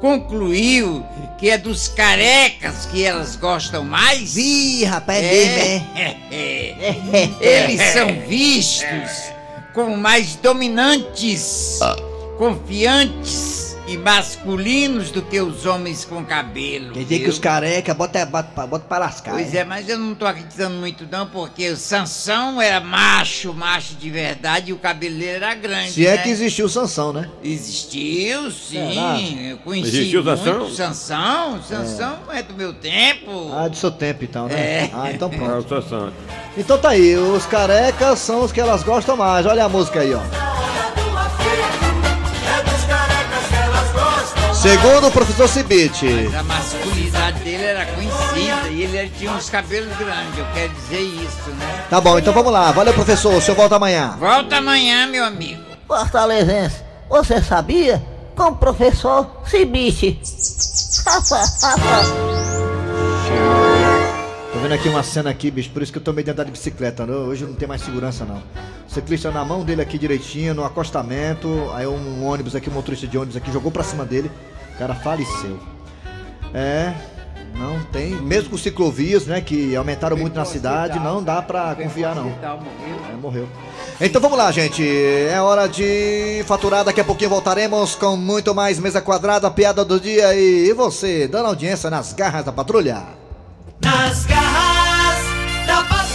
concluiu 0.00 1.04
que 1.38 1.50
é 1.50 1.58
dos 1.58 1.88
carecas 1.88 2.86
que 2.86 3.04
elas 3.04 3.36
gostam 3.36 3.84
mais? 3.84 4.36
Ih, 4.36 4.84
rapaz, 4.84 5.24
é 5.24 5.30
mesmo, 5.30 5.88
é? 5.96 7.36
Eles 7.40 7.80
são 7.92 8.08
vistos 8.26 9.32
como 9.74 9.96
mais 9.96 10.36
dominantes, 10.36 11.78
confiantes 12.38 13.65
e 13.86 13.96
masculinos 13.96 15.10
do 15.10 15.22
que 15.22 15.40
os 15.40 15.64
homens 15.64 16.04
com 16.04 16.24
cabelo. 16.24 16.92
Quer 16.92 17.04
dizer 17.04 17.16
que 17.18 17.22
viu? 17.24 17.32
os 17.32 17.38
careca 17.38 17.94
bota, 17.94 18.26
bota, 18.26 18.66
bota 18.66 18.84
pra 18.88 18.98
lascar. 18.98 19.32
Pois 19.32 19.54
é, 19.54 19.64
mas 19.64 19.88
eu 19.88 19.96
não 19.98 20.14
tô 20.14 20.26
acreditando 20.26 20.74
muito 20.76 21.06
não, 21.10 21.26
porque 21.26 21.68
o 21.70 21.76
Sansão 21.76 22.60
era 22.60 22.80
macho, 22.80 23.54
macho 23.54 23.94
de 23.94 24.10
verdade, 24.10 24.70
e 24.70 24.72
o 24.72 24.78
cabelo 24.78 25.22
era 25.22 25.54
grande, 25.54 25.92
Se 25.92 26.06
é 26.06 26.16
né? 26.16 26.22
que 26.22 26.28
existiu 26.30 26.68
Sansão, 26.68 27.12
né? 27.12 27.30
Existiu, 27.42 28.50
sim. 28.50 28.92
Será? 28.92 29.20
Eu 29.50 29.58
conheci 29.58 29.88
Existiu 29.88 30.24
muito 30.24 30.36
Sansão? 30.36 30.70
Sansão. 30.70 31.62
Sansão 31.62 32.18
é. 32.32 32.42
do 32.42 32.54
meu 32.54 32.72
tempo. 32.74 33.52
Ah, 33.52 33.68
do 33.68 33.76
seu 33.76 33.90
tempo 33.90 34.24
então, 34.24 34.46
né? 34.48 34.54
É. 34.54 34.90
Ah, 34.92 35.10
então 35.12 35.30
É, 35.32 35.36
pronto. 35.36 35.64
o 35.64 35.68
Sansão. 35.82 36.12
Então 36.56 36.76
tá 36.78 36.90
aí, 36.90 37.14
os 37.16 37.46
carecas 37.46 38.18
são 38.18 38.42
os 38.42 38.50
que 38.50 38.60
elas 38.60 38.82
gostam 38.82 39.16
mais. 39.16 39.46
Olha 39.46 39.64
a 39.64 39.68
música 39.68 40.00
aí, 40.00 40.12
ó. 40.14 40.20
Segundo 44.66 45.06
o 45.06 45.10
professor 45.12 45.48
Cibite. 45.48 46.06
Mas 46.06 46.34
a 46.34 46.42
masculinidade 46.42 47.38
dele 47.38 47.62
era 47.62 47.86
conhecida 47.86 48.68
e 48.68 48.82
ele 48.82 49.12
tinha 49.16 49.30
uns 49.30 49.48
cabelos 49.48 49.96
grandes, 49.96 50.36
eu 50.36 50.46
quero 50.52 50.72
dizer 50.72 51.02
isso, 51.02 51.50
né? 51.50 51.84
Tá 51.88 52.00
bom, 52.00 52.18
então 52.18 52.32
vamos 52.32 52.52
lá. 52.52 52.72
Valeu, 52.72 52.92
professor. 52.92 53.32
O 53.32 53.40
senhor 53.40 53.56
volta 53.56 53.76
amanhã. 53.76 54.16
Volta 54.18 54.56
amanhã, 54.56 55.06
meu 55.06 55.24
amigo. 55.24 55.62
Fortalezense, 55.86 56.82
você 57.08 57.40
sabia? 57.40 58.04
Com 58.34 58.48
o 58.48 58.56
professor 58.56 59.40
Cibite. 59.44 60.20
Tô 64.52 64.58
vendo 64.58 64.72
aqui 64.72 64.88
uma 64.88 65.04
cena 65.04 65.30
aqui, 65.30 65.48
bicho, 65.48 65.70
por 65.70 65.80
isso 65.82 65.92
que 65.92 65.98
eu 65.98 66.02
tô 66.02 66.12
meio 66.12 66.24
de 66.24 66.30
andar 66.32 66.42
de 66.42 66.50
bicicleta. 66.50 67.06
né? 67.06 67.14
Hoje 67.14 67.44
não 67.44 67.54
tem 67.54 67.68
mais 67.68 67.82
segurança, 67.82 68.24
não. 68.24 68.42
O 68.88 68.92
ciclista 68.92 69.30
na 69.30 69.44
mão 69.44 69.62
dele 69.62 69.80
aqui 69.82 69.96
direitinho, 69.96 70.54
no 70.54 70.64
acostamento. 70.64 71.70
Aí 71.72 71.86
um 71.86 72.26
ônibus 72.26 72.56
aqui, 72.56 72.68
um 72.68 72.72
motorista 72.72 73.06
de 73.06 73.16
ônibus 73.16 73.36
aqui, 73.36 73.52
jogou 73.52 73.70
pra 73.70 73.84
cima 73.84 74.04
dele. 74.04 74.28
O 74.76 74.78
cara 74.78 74.94
faleceu. 74.94 75.58
É, 76.52 76.92
não 77.54 77.82
tem. 77.84 78.10
Mesmo 78.10 78.50
com 78.50 78.58
ciclovias, 78.58 79.26
né, 79.26 79.40
que 79.40 79.74
aumentaram 79.74 80.18
muito 80.18 80.34
na 80.34 80.44
cidade, 80.44 80.98
não 80.98 81.22
dá 81.22 81.40
pra 81.40 81.74
confiar, 81.74 82.14
não. 82.14 82.28
É, 82.28 83.16
morreu. 83.16 83.48
Então 83.98 84.20
vamos 84.20 84.36
lá, 84.36 84.52
gente. 84.52 84.86
É 84.86 85.40
hora 85.40 85.66
de 85.66 86.44
faturar. 86.46 86.84
Daqui 86.84 87.00
a 87.00 87.04
pouquinho 87.04 87.30
voltaremos 87.30 87.94
com 87.94 88.16
muito 88.16 88.54
mais 88.54 88.78
mesa 88.78 89.00
quadrada, 89.00 89.50
piada 89.50 89.82
do 89.82 89.98
dia 89.98 90.34
e 90.34 90.70
você, 90.74 91.26
dando 91.26 91.46
audiência 91.46 91.88
nas 91.88 92.12
garras 92.12 92.44
da 92.44 92.52
patrulha. 92.52 93.02
Nas 93.82 94.26
garras 94.26 95.66
da 95.66 95.76
patrulha. 95.76 96.05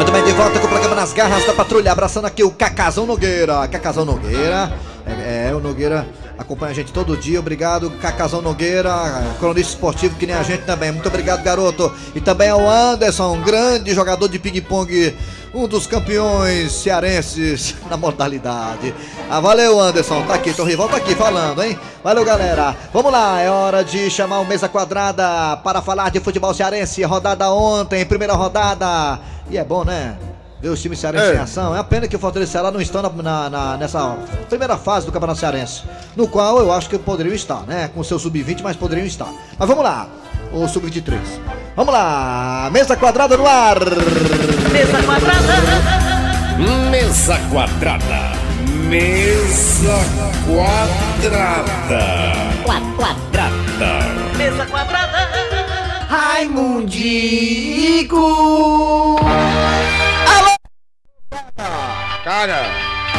Muito 0.00 0.12
bem, 0.12 0.24
de 0.24 0.32
volta 0.32 0.58
com 0.58 0.64
o 0.64 0.68
programa 0.70 0.94
Nas 0.94 1.12
Garras 1.12 1.44
da 1.44 1.52
Patrulha, 1.52 1.92
abraçando 1.92 2.24
aqui 2.24 2.42
o 2.42 2.50
Cacazão 2.50 3.04
Nogueira. 3.04 3.68
Cacazão 3.68 4.02
Nogueira, 4.02 4.72
é, 5.06 5.48
é, 5.50 5.54
o 5.54 5.60
Nogueira 5.60 6.08
acompanha 6.38 6.72
a 6.72 6.74
gente 6.74 6.90
todo 6.90 7.18
dia, 7.18 7.38
obrigado, 7.38 7.90
Cacazão 8.00 8.40
Nogueira, 8.40 8.90
cronista 9.38 9.74
esportivo 9.74 10.16
que 10.16 10.26
nem 10.26 10.34
a 10.34 10.42
gente 10.42 10.62
também, 10.62 10.90
muito 10.90 11.06
obrigado, 11.06 11.42
garoto. 11.42 11.92
E 12.14 12.20
também 12.20 12.48
ao 12.48 12.66
Anderson, 12.66 13.42
grande 13.42 13.92
jogador 13.92 14.26
de 14.26 14.38
ping-pong, 14.38 15.14
um 15.52 15.68
dos 15.68 15.86
campeões 15.86 16.72
cearenses 16.72 17.74
na 17.90 17.98
modalidade. 17.98 18.94
Ah, 19.28 19.38
valeu, 19.38 19.78
Anderson, 19.78 20.22
tá 20.22 20.32
aqui, 20.32 20.54
Torrival 20.54 20.88
tá 20.88 20.96
aqui 20.96 21.14
falando, 21.14 21.62
hein? 21.62 21.78
Valeu, 22.02 22.24
galera. 22.24 22.74
Vamos 22.90 23.12
lá, 23.12 23.38
é 23.42 23.50
hora 23.50 23.84
de 23.84 24.10
chamar 24.10 24.40
o 24.40 24.46
Mesa 24.46 24.66
Quadrada 24.66 25.58
para 25.58 25.82
falar 25.82 26.10
de 26.10 26.20
futebol 26.20 26.54
cearense, 26.54 27.02
rodada 27.02 27.50
ontem, 27.50 28.06
primeira 28.06 28.32
rodada. 28.32 29.20
E 29.50 29.58
é 29.58 29.64
bom, 29.64 29.84
né? 29.84 30.16
Ver 30.60 30.68
os 30.68 30.80
times 30.80 30.98
cearenses 30.98 31.30
É. 31.30 31.34
em 31.36 31.38
ação. 31.38 31.74
É 31.74 31.78
a 31.78 31.84
pena 31.84 32.06
que 32.06 32.14
o 32.14 32.18
Fortaleza 32.18 32.50
e 32.50 32.52
Ceará 32.52 32.70
não 32.70 32.80
estão 32.80 33.00
na, 33.02 33.08
na- 33.10 33.50
na- 33.50 33.76
nessa 33.78 34.16
primeira 34.48 34.76
fase 34.76 35.06
do 35.06 35.12
Campeonato 35.12 35.40
Cearense. 35.40 35.82
No 36.14 36.28
qual 36.28 36.58
eu 36.58 36.70
acho 36.70 36.88
que 36.88 36.98
poderiam 36.98 37.34
estar, 37.34 37.62
né? 37.66 37.88
Com 37.94 38.00
o 38.00 38.04
seu 38.04 38.18
sub-20, 38.18 38.60
mas 38.62 38.76
poderiam 38.76 39.06
estar. 39.06 39.32
Mas 39.58 39.68
vamos 39.68 39.82
lá. 39.82 40.06
O 40.52 40.68
sub-23. 40.68 41.18
Vamos 41.74 41.92
lá. 41.94 42.68
Mesa 42.72 42.96
quadrada 42.96 43.36
no 43.36 43.46
ar. 43.46 43.78
Mesa 44.72 45.02
quadrada. 45.02 45.54
Mesa 46.90 47.38
quadrada. 47.50 48.30
Mesa 48.88 49.94
quadrada. 50.46 52.02
Quadrada. 52.64 53.50
Mesa 54.36 54.66
quadrada. 54.66 55.30
Raimundico. 56.08 58.18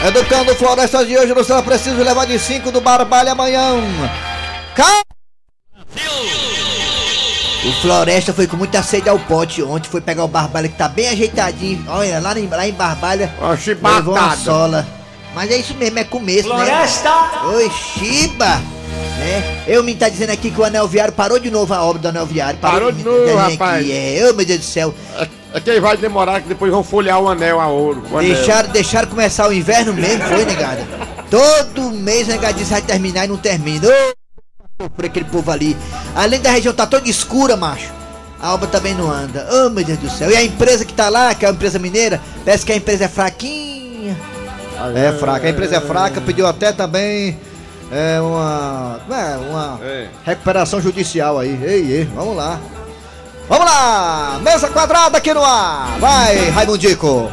Educando 0.07 0.55
Floresta 0.55 1.05
de 1.05 1.15
hoje, 1.15 1.33
não 1.33 1.43
será 1.43 1.61
preciso 1.61 1.97
levar 1.97 2.25
de 2.25 2.39
5 2.39 2.71
do 2.71 2.81
Barbalha 2.81 3.33
amanhã. 3.33 3.75
Calma! 4.75 5.03
O 7.63 7.71
Floresta 7.81 8.33
foi 8.33 8.47
com 8.47 8.57
muita 8.57 8.81
sede 8.81 9.07
ao 9.07 9.19
pote 9.19 9.61
ontem, 9.61 9.87
foi 9.87 10.01
pegar 10.01 10.23
o 10.23 10.27
Barbalha 10.27 10.67
que 10.67 10.75
tá 10.75 10.89
bem 10.89 11.07
ajeitadinho. 11.07 11.85
Olha, 11.87 12.19
lá 12.19 12.37
em, 12.37 12.47
lá 12.47 12.67
em 12.67 12.73
Barbalha. 12.73 13.31
Levou 13.97 14.15
uma 14.15 14.35
sola. 14.43 14.87
Mas 15.35 15.51
é 15.51 15.57
isso 15.57 15.75
mesmo, 15.75 15.99
é 15.99 16.03
começo, 16.03 16.49
Floresta! 16.49 17.09
né? 17.09 17.55
Oi, 17.55 17.71
Chiba! 17.71 18.61
Né? 19.19 19.63
Eu 19.67 19.83
me 19.83 19.93
tá 19.93 20.09
dizendo 20.09 20.31
aqui 20.31 20.49
que 20.49 20.59
o 20.59 20.63
anel 20.63 20.87
viário 20.87 21.13
parou 21.13 21.37
de 21.37 21.51
novo 21.51 21.71
a 21.75 21.83
obra 21.83 22.01
do 22.01 22.07
anel 22.07 22.25
viário. 22.25 22.59
Parou 22.59 22.91
de 22.91 23.03
novo, 23.03 23.35
rapaz. 23.35 23.81
Aqui. 23.83 23.91
É, 24.17 24.27
ô 24.29 24.33
meu 24.33 24.45
Deus 24.45 24.59
do 24.59 24.65
céu. 24.65 24.95
É 25.53 25.59
que 25.59 25.69
aí 25.69 25.79
vai 25.79 25.97
demorar 25.97 26.41
que 26.41 26.47
depois 26.47 26.71
vão 26.71 26.83
folhear 26.83 27.19
o 27.19 27.27
anel 27.27 27.59
a 27.59 27.67
ouro. 27.67 28.03
o 28.09 28.17
anel. 28.17 28.33
Deixaram, 28.33 28.69
deixaram 28.69 29.07
começar 29.07 29.47
o 29.49 29.53
inverno 29.53 29.93
mesmo, 29.93 30.23
foi, 30.23 30.45
negada? 30.45 30.85
Todo 31.29 31.91
mês 31.91 32.27
o 32.27 32.31
negado 32.31 32.57
disse 32.57 32.71
vai 32.71 32.81
terminar 32.81 33.25
e 33.25 33.27
não 33.27 33.37
termina. 33.37 33.87
Ô, 33.87 34.89
por 34.89 35.05
aquele 35.05 35.25
povo 35.25 35.51
ali. 35.51 35.75
Além 36.15 36.39
da 36.39 36.51
região 36.51 36.73
tá 36.73 36.87
toda 36.87 37.09
escura, 37.09 37.57
macho. 37.57 37.91
A 38.39 38.53
obra 38.53 38.67
também 38.67 38.95
não 38.95 39.11
anda. 39.11 39.47
Oh, 39.51 39.69
meu 39.69 39.83
Deus 39.83 39.99
do 39.99 40.09
céu. 40.09 40.31
E 40.31 40.35
a 40.35 40.43
empresa 40.43 40.85
que 40.85 40.93
tá 40.93 41.09
lá, 41.09 41.35
que 41.35 41.45
é 41.45 41.49
a 41.49 41.51
empresa 41.51 41.77
mineira, 41.77 42.19
parece 42.43 42.65
que 42.65 42.71
a 42.71 42.75
empresa 42.75 43.05
é 43.05 43.07
fraquinha. 43.07 44.17
É 44.95 45.11
fraca, 45.11 45.45
a 45.45 45.49
empresa 45.49 45.77
é 45.77 45.81
fraca, 45.81 46.19
pediu 46.21 46.47
até 46.47 46.71
também 46.71 47.37
é, 47.91 48.19
uma, 48.19 48.99
é, 49.11 49.37
uma 49.37 49.79
recuperação 50.23 50.81
judicial 50.81 51.37
aí. 51.37 51.59
Ei, 51.63 51.91
ei, 51.91 52.05
vamos 52.15 52.35
lá. 52.35 52.59
Vamos 53.47 53.65
lá! 53.65 54.39
Mesa 54.41 54.69
quadrada 54.69 55.17
aqui 55.17 55.33
no 55.33 55.43
ar! 55.43 55.97
Vai, 55.99 56.49
Raimundico! 56.49 57.29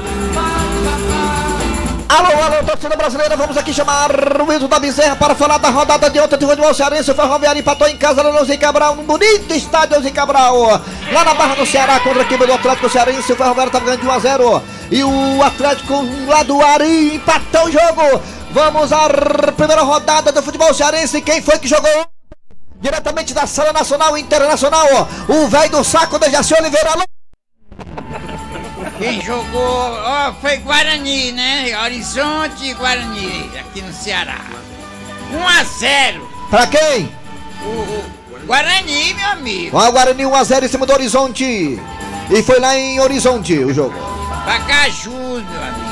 Alô, 2.09 2.43
alô, 2.43 2.65
torcida 2.65 2.97
brasileira, 2.97 3.37
vamos 3.37 3.57
aqui 3.59 3.73
chamar 3.73 4.11
o 4.41 4.47
Wilson 4.47 4.67
da 4.67 4.79
Bezerra 4.79 5.15
para 5.15 5.35
falar 5.35 5.59
da 5.59 5.69
rodada 5.69 6.09
de 6.09 6.19
ontem 6.19 6.39
de 6.39 6.47
futebol 6.47 6.73
cearense. 6.73 7.11
O 7.11 7.15
Ferroviário 7.15 7.61
empatou 7.61 7.87
em 7.87 7.99
casa 7.99 8.23
no 8.23 8.45
Zé 8.47 8.57
Cabral, 8.57 8.97
num 8.97 9.05
bonito 9.05 9.55
estádio 9.55 10.03
Zé 10.03 10.11
Cabral. 10.11 10.81
Lá 11.13 11.25
na 11.25 11.35
Barra 11.35 11.55
do 11.55 11.67
Ceará, 11.67 12.01
contra 12.01 12.23
a 12.23 12.25
equipe 12.25 12.47
do 12.47 12.53
Atlético 12.53 12.89
Cearense, 12.89 13.31
o 13.31 13.37
Ferroviário 13.37 13.69
estava 13.69 13.85
ganhando 13.85 14.01
de 14.01 14.07
1 14.07 14.11
a 14.11 14.19
0. 14.19 14.63
E 14.91 15.05
o 15.05 15.43
Atlético 15.43 16.03
lá 16.27 16.43
do 16.43 16.63
Ari 16.63 17.17
empatou 17.17 17.67
o 17.67 17.71
jogo. 17.71 18.23
Vamos 18.53 18.91
à 18.91 19.09
primeira 19.55 19.83
rodada 19.83 20.33
do 20.33 20.43
futebol 20.43 20.73
cearense. 20.73 21.21
Quem 21.21 21.43
foi 21.43 21.59
que 21.59 21.69
jogou? 21.69 22.18
Diretamente 22.81 23.35
da 23.35 23.47
Sala 23.47 23.73
Nacional 23.73 24.17
e 24.17 24.21
Internacional, 24.21 24.87
o 25.29 25.49
velho 25.49 25.71
do 25.71 25.85
saco 25.85 26.19
de 26.19 26.31
Jaci 26.31 26.55
Oliveira. 26.55 26.93
Alô? 26.93 27.03
Quem 28.99 29.21
jogou 29.21 29.93
ó, 29.93 30.33
foi 30.41 30.59
Guarani, 30.59 31.33
né? 31.33 31.77
Horizonte 31.85 32.65
e 32.65 32.75
Guarani, 32.75 33.51
aqui 33.59 33.83
no 33.83 33.93
Ceará. 33.93 34.39
1 35.33 35.47
a 35.47 35.65
0 35.65 36.29
Pra 36.51 36.67
quem? 36.67 37.13
o, 37.63 37.69
o 37.69 38.47
Guarani, 38.47 39.15
meu 39.15 39.29
amigo. 39.29 39.79
A 39.79 39.91
Guarani 39.91 40.23
1x0 40.25 40.65
em 40.65 40.69
cima 40.69 40.87
do 40.87 40.93
Horizonte. 40.93 41.79
E 42.31 42.43
foi 42.43 42.61
lá 42.61 42.77
em 42.77 43.01
Horizonte 43.01 43.59
o 43.59 43.75
jogo. 43.75 43.95
Pacajus, 44.45 45.13
meu 45.13 45.63
amigo. 45.63 45.89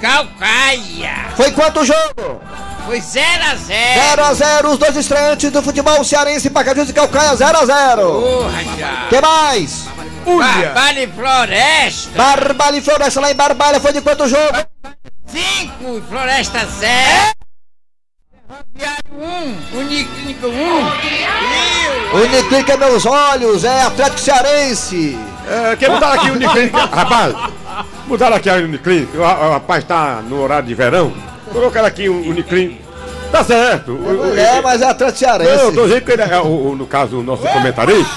Calcaia. 0.00 1.28
Foi 1.36 1.50
quanto 1.52 1.80
o 1.80 1.84
jogo? 1.84 2.40
Foi 2.86 3.00
0 3.00 3.26
a 3.42 3.54
0 3.56 4.22
0x0, 4.22 4.64
os 4.70 4.78
dois 4.78 4.96
estreantes 4.96 5.50
do 5.50 5.60
futebol 5.60 6.04
cearense, 6.04 6.48
Pacajus 6.48 6.88
e 6.88 6.92
Calcaia 6.92 7.32
0x0. 7.32 7.96
Porra, 7.96 8.64
já. 8.78 9.06
que 9.08 9.20
mais? 9.20 9.84
Barbalha 10.24 11.02
e 11.02 11.06
Floresta. 11.08 12.10
Barbalha 12.16 12.76
e 12.76 12.80
Floresta 12.80 13.20
lá 13.20 13.32
em 13.32 13.34
Barbalha 13.34 13.80
foi 13.80 13.92
de 13.92 14.00
quanto 14.00 14.28
jogo? 14.28 14.56
5, 15.26 16.02
Floresta 16.08 16.64
0. 16.64 17.36
Ferroviário 18.46 19.56
1, 19.74 19.78
Uniclínico 19.78 20.46
1. 20.46 22.16
Uniclinic 22.16 22.70
é 22.70 22.76
meus 22.76 23.04
olhos, 23.04 23.64
é 23.64 23.82
Atlético 23.82 24.20
Cearense. 24.20 25.18
É, 25.48 25.74
quer 25.76 25.90
mudar 25.90 26.12
aqui 26.12 26.30
o 26.30 26.34
Uniclinic? 26.34 26.76
rapaz, 26.78 27.34
mudaram 28.06 28.36
aqui 28.36 28.48
a 28.48 28.54
Uniclinic. 28.54 29.16
O, 29.16 29.20
o 29.20 29.50
rapaz 29.50 29.82
tá 29.82 30.22
no 30.22 30.40
horário 30.40 30.68
de 30.68 30.74
verão. 30.74 31.12
Colocaram 31.56 31.86
aqui 31.88 32.06
o 32.08 32.12
Uniclinic. 32.28 32.80
Tá 33.32 33.42
certo. 33.42 33.92
O- 33.92 34.28
o- 34.30 34.38
É, 34.38 34.60
mas 34.60 34.82
é 34.82 34.90
Atlético 34.90 35.18
Cearense. 35.18 35.50
Não, 35.56 35.62
eu 35.62 35.74
tô 35.74 35.82
dizendo 35.86 36.04
que 36.04 36.12
ele 36.12 36.22
é, 36.22 36.38
o, 36.40 36.68
o- 36.70 36.76
no 36.76 36.86
caso, 36.86 37.18
o 37.18 37.22
nosso 37.22 37.42
comentarista. 37.42 38.10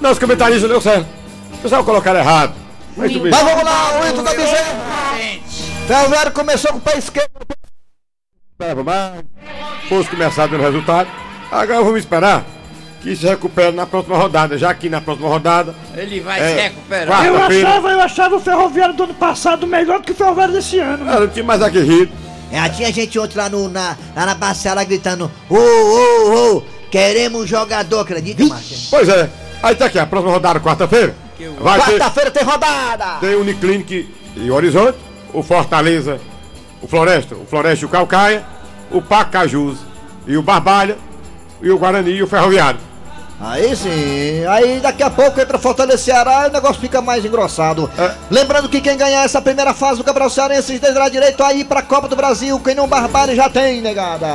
Nosso 0.00 0.20
comentarista 0.20 0.68
deu 0.68 0.80
certo. 0.82 1.06
O 1.54 1.58
pessoal 1.58 1.82
colocaram 1.82 2.20
errado. 2.20 2.52
Mas. 2.94 3.10
Mas 3.16 3.42
vamos 3.42 3.64
lá, 3.64 4.00
o 4.02 4.06
Ito 4.06 4.22
da 4.22 4.30
Bezerra. 4.32 4.76
Ferroviário 5.88 6.32
começou 6.32 6.72
com 6.72 6.78
o 6.78 6.80
pé 6.80 6.98
esquerdo. 6.98 7.30
Mais. 8.84 9.24
Fosse 9.88 10.10
começar 10.10 10.46
dando 10.46 10.62
resultado. 10.62 11.08
Agora 11.50 11.82
vamos 11.82 11.98
esperar 12.00 12.44
que 13.02 13.14
se 13.16 13.26
recupere 13.26 13.72
na 13.72 13.86
próxima 13.86 14.16
rodada. 14.16 14.56
Já 14.58 14.72
que 14.74 14.88
na 14.90 15.00
próxima 15.00 15.28
rodada. 15.28 15.74
Ele 15.96 16.20
vai 16.20 16.38
É, 16.40 16.48
se 16.48 16.60
recuperar. 16.62 17.24
Eu 17.26 17.36
achava, 17.42 17.88
eu 17.90 18.00
achava 18.00 18.36
o 18.36 18.40
Ferroviário 18.40 18.94
do 18.94 19.04
ano 19.04 19.14
passado 19.14 19.66
melhor 19.66 19.98
do 20.00 20.04
que 20.04 20.12
o 20.12 20.14
Ferroviário 20.14 20.52
desse 20.54 20.78
ano. 20.78 21.08
Ela 21.08 21.20
não 21.20 21.28
tinha 21.28 21.44
mais 21.44 21.60
aguerrido. 21.62 22.12
É, 22.54 22.68
tinha 22.68 22.92
gente 22.92 23.18
ontem 23.18 23.36
lá, 23.36 23.48
no, 23.48 23.68
na, 23.68 23.96
lá 24.14 24.26
na 24.26 24.34
Barcela 24.36 24.84
gritando: 24.84 25.28
Ô, 25.50 25.56
ô, 25.56 26.56
ô, 26.58 26.62
queremos 26.88 27.42
um 27.42 27.46
jogador, 27.46 27.98
acredita, 27.98 28.44
Márcia? 28.44 28.78
Pois 28.90 29.08
é. 29.08 29.28
Aí 29.60 29.74
tá 29.74 29.86
aqui, 29.86 29.98
a 29.98 30.06
próxima 30.06 30.32
rodada, 30.32 30.60
quarta-feira. 30.60 31.16
Vai 31.58 31.80
ter, 31.80 31.98
Quarta-feira 31.98 32.30
tem 32.30 32.44
rodada. 32.44 33.18
tem 33.20 33.34
o 33.34 33.40
Uniclinic 33.40 34.08
e 34.36 34.50
Horizonte, 34.52 34.96
o 35.32 35.42
Fortaleza, 35.42 36.20
o 36.80 36.86
Floresta, 36.86 37.34
o 37.34 37.44
Floresta 37.44 37.84
e 37.84 37.86
o 37.86 37.88
Calcaia, 37.88 38.44
o 38.90 39.02
Pacajus 39.02 39.78
e 40.24 40.36
o 40.36 40.42
Barbalha, 40.42 40.96
e 41.60 41.70
o 41.70 41.78
Guarani 41.78 42.12
e 42.12 42.22
o 42.22 42.26
Ferroviário. 42.28 42.78
Aí 43.40 43.74
sim, 43.76 44.44
aí 44.46 44.80
daqui 44.80 45.02
a 45.02 45.10
pouco 45.10 45.40
entra 45.40 45.58
Fortaleza 45.58 45.98
Ceará 45.98 46.44
e 46.46 46.50
o 46.50 46.52
negócio 46.52 46.80
fica 46.80 47.02
mais 47.02 47.24
engrossado. 47.24 47.90
Lembrando 48.30 48.68
que 48.68 48.80
quem 48.80 48.96
ganhar 48.96 49.24
essa 49.24 49.42
primeira 49.42 49.74
fase 49.74 49.98
do 49.98 50.04
Campeonato 50.04 50.34
Cearense 50.34 50.78
terá 50.78 51.08
direito 51.08 51.42
a 51.42 51.52
ir 51.52 51.64
pra 51.64 51.82
Copa 51.82 52.08
do 52.08 52.16
Brasil. 52.16 52.58
Quem 52.60 52.74
não 52.74 52.88
barbalha 52.88 53.34
já 53.34 53.50
tem, 53.50 53.80
negada. 53.82 54.26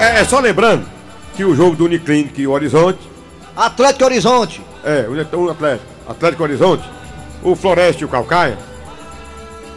É, 0.00 0.20
é 0.20 0.24
só 0.24 0.38
lembrando 0.38 0.86
que 1.34 1.44
o 1.44 1.54
jogo 1.54 1.76
do 1.76 1.84
Uniclinic 1.84 2.40
e 2.40 2.46
Horizonte 2.46 3.16
Atlético 3.56 4.04
Horizonte. 4.04 4.62
É, 4.84 5.06
o 5.08 5.40
um 5.40 5.50
Atlético, 5.50 5.86
Atlético 6.06 6.42
Horizonte, 6.42 6.84
o 7.42 7.56
Floresta 7.56 8.02
e 8.02 8.04
o 8.04 8.08
Calcaia. 8.08 8.58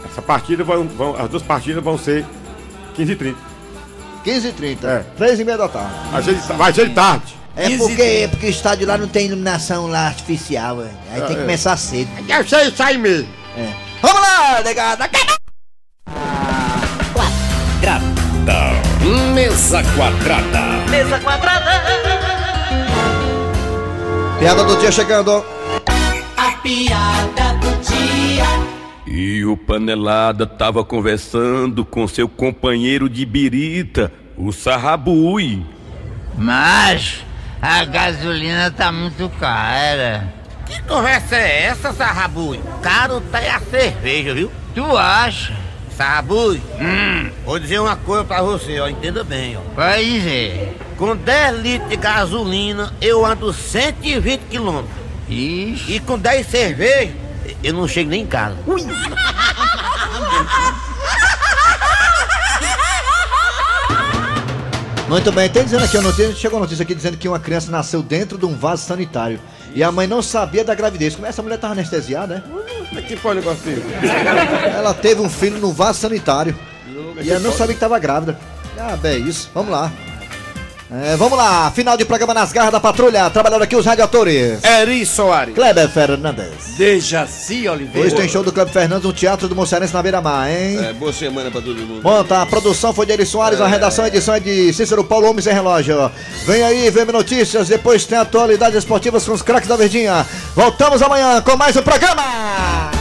Essa 0.05 0.21
partida 0.21 0.63
vão, 0.63 0.85
vão- 0.85 1.15
as 1.17 1.29
duas 1.29 1.41
partidas 1.41 1.81
vão 1.83 1.97
ser 1.97 2.25
15 2.93 3.13
e 3.13 3.15
30. 3.15 3.37
15 4.23 4.47
e 4.49 4.51
30. 4.51 4.87
É. 4.87 5.05
3 5.17 5.39
e 5.39 5.45
meia 5.45 5.57
da 5.57 5.69
tarde. 5.69 5.93
Vai 6.11 6.23
ser, 6.23 6.35
de- 6.35 6.53
vai 6.53 6.73
ser 6.73 6.89
de 6.89 6.93
tarde. 6.93 7.38
É 7.59 7.77
porque, 7.77 8.01
é 8.01 8.27
porque 8.27 8.45
o 8.45 8.49
estádio 8.49 8.87
lá 8.87 8.97
não 8.97 9.07
tem 9.07 9.25
iluminação 9.25 9.87
lá 9.87 10.07
artificial, 10.07 10.81
é. 10.81 10.89
aí 11.11 11.21
tem 11.21 11.35
que 11.35 11.41
É. 11.41 11.41
começar 11.41 11.75
cedo. 11.75 12.09
Eu 12.27 12.47
sei 12.47 12.67
isso 12.69 12.81
aí 12.81 12.97
mesmo. 12.97 13.27
É. 13.57 13.73
Vamos 14.01 14.21
lá, 14.21 14.61
negada. 14.63 15.09
Mesa 19.33 19.81
quadrada. 19.95 20.89
Mesa 20.89 21.19
quadrada. 21.19 21.71
Piada 24.39 24.63
do 24.63 24.77
dia 24.77 24.91
chegando. 24.91 25.43
A 26.37 26.51
piada 26.61 27.53
do 27.59 27.69
dia. 27.81 28.45
E 29.07 29.43
o 29.45 29.57
Panelada 29.57 30.45
tava 30.45 30.83
conversando 30.83 31.83
com 31.83 32.07
seu 32.07 32.29
companheiro 32.29 33.09
de 33.09 33.25
birita, 33.25 34.11
o 34.37 34.51
Sarrabui. 34.51 35.65
Mas 36.37 37.25
a 37.61 37.85
gasolina 37.85 38.71
tá 38.71 38.91
muito 38.91 39.29
cara. 39.39 40.27
Que 40.65 40.81
conversa 40.83 41.35
é 41.35 41.63
essa, 41.63 41.91
Sarrabui? 41.91 42.59
Caro 42.81 43.21
tá 43.21 43.39
é 43.39 43.49
a 43.49 43.59
cerveja, 43.59 44.33
viu? 44.33 44.51
Tu 44.73 44.97
acha? 44.97 45.53
Sarrabui, 45.97 46.61
vou 47.43 47.59
dizer 47.59 47.79
uma 47.79 47.97
coisa 47.97 48.23
pra 48.23 48.41
você, 48.41 48.79
ó, 48.79 48.87
entenda 48.87 49.21
bem, 49.21 49.57
ó. 49.57 49.75
Vai 49.75 50.05
dizer. 50.05 50.77
Com 50.97 51.13
10 51.13 51.59
litros 51.59 51.89
de 51.89 51.97
gasolina, 51.97 52.93
eu 53.01 53.25
ando 53.25 53.51
120 53.51 54.41
quilômetros. 54.49 54.95
Ixi. 55.27 55.95
E 55.95 55.99
com 55.99 56.17
10 56.17 56.47
cervejas, 56.47 57.13
eu 57.61 57.73
não 57.73 57.85
chego 57.85 58.09
nem 58.09 58.21
em 58.21 58.27
casa. 58.27 58.55
Muito 65.09 65.31
bem, 65.31 65.49
tem 65.49 65.63
dizendo 65.63 65.83
aqui 65.83 65.97
a 65.97 66.03
notícia, 66.03 66.35
chegou 66.35 66.57
a 66.57 66.59
notícia 66.61 66.83
aqui 66.83 66.93
dizendo 66.93 67.17
que 67.17 67.27
uma 67.27 67.39
criança 67.39 67.71
nasceu 67.71 68.03
dentro 68.03 68.37
de 68.37 68.45
um 68.45 68.55
vaso 68.55 68.85
sanitário 68.85 69.39
e 69.73 69.81
a 69.83 69.91
mãe 69.91 70.05
não 70.05 70.21
sabia 70.21 70.63
da 70.63 70.75
gravidez. 70.75 71.15
Como 71.15 71.25
essa 71.25 71.41
mulher 71.41 71.57
tava 71.57 71.73
anestesiada, 71.73 72.35
né? 72.35 72.43
Como 72.87 72.99
é 72.99 73.01
que 73.01 73.17
pode 73.17 73.39
um 73.39 73.41
negócio? 73.41 73.83
Ela 74.71 74.93
teve 74.93 75.19
um 75.19 75.27
filho 75.27 75.57
no 75.57 75.73
vaso 75.73 75.99
sanitário 75.99 76.55
e 77.23 77.31
ela 77.31 77.39
não 77.39 77.51
sabia 77.51 77.73
que 77.73 77.79
tava 77.79 77.97
grávida. 77.97 78.37
Ah, 78.77 78.95
bem, 78.95 79.27
isso. 79.27 79.49
Vamos 79.51 79.71
lá. 79.71 79.91
É, 80.91 81.15
vamos 81.15 81.37
lá, 81.37 81.69
final 81.69 81.95
de 81.95 82.03
programa 82.03 82.33
nas 82.33 82.51
garras 82.51 82.71
da 82.71 82.79
patrulha. 82.79 83.29
Trabalhando 83.29 83.61
aqui 83.61 83.75
os 83.75 83.85
radiatores. 83.85 84.63
Eri 84.63 85.05
Soares. 85.05 85.53
Kleber 85.53 85.87
Fernandes. 85.87 86.75
Dejaci 86.77 87.67
Oliveira. 87.67 88.07
Hoje 88.07 88.15
tem 88.15 88.27
show 88.27 88.43
do 88.43 88.51
Kleber 88.51 88.73
Fernandes 88.73 89.05
no 89.05 89.13
Teatro 89.13 89.47
do 89.47 89.55
Mocearense 89.55 89.93
na 89.93 90.01
Beira 90.01 90.19
Mar, 90.19 90.49
hein? 90.49 90.79
É, 90.83 90.93
boa 90.93 91.13
semana 91.13 91.51
pra 91.51 91.61
todo 91.61 91.75
mundo. 91.79 92.01
Bom, 92.01 92.23
tá, 92.23 92.41
a 92.41 92.45
produção 92.45 92.91
foi 92.91 93.05
de 93.05 93.11
Eri 93.11 93.25
Soares, 93.25 93.61
a 93.61 93.67
redação 93.67 94.03
e 94.05 94.07
edição 94.07 94.33
é 94.33 94.39
de 94.39 94.73
Cícero 94.73 95.03
Paulo 95.03 95.29
Homem 95.29 95.43
Sem 95.43 95.53
Relógio. 95.53 96.11
Vem 96.45 96.63
aí, 96.63 96.89
VM 96.89 97.11
Notícias, 97.11 97.67
depois 97.67 98.05
tem 98.05 98.17
atualidades 98.17 98.79
esportivas 98.79 99.23
com 99.23 99.33
os 99.33 99.43
craques 99.43 99.69
da 99.69 99.75
Verdinha. 99.75 100.25
Voltamos 100.55 101.03
amanhã 101.03 101.39
com 101.41 101.55
mais 101.55 101.75
um 101.77 101.83
programa. 101.83 102.98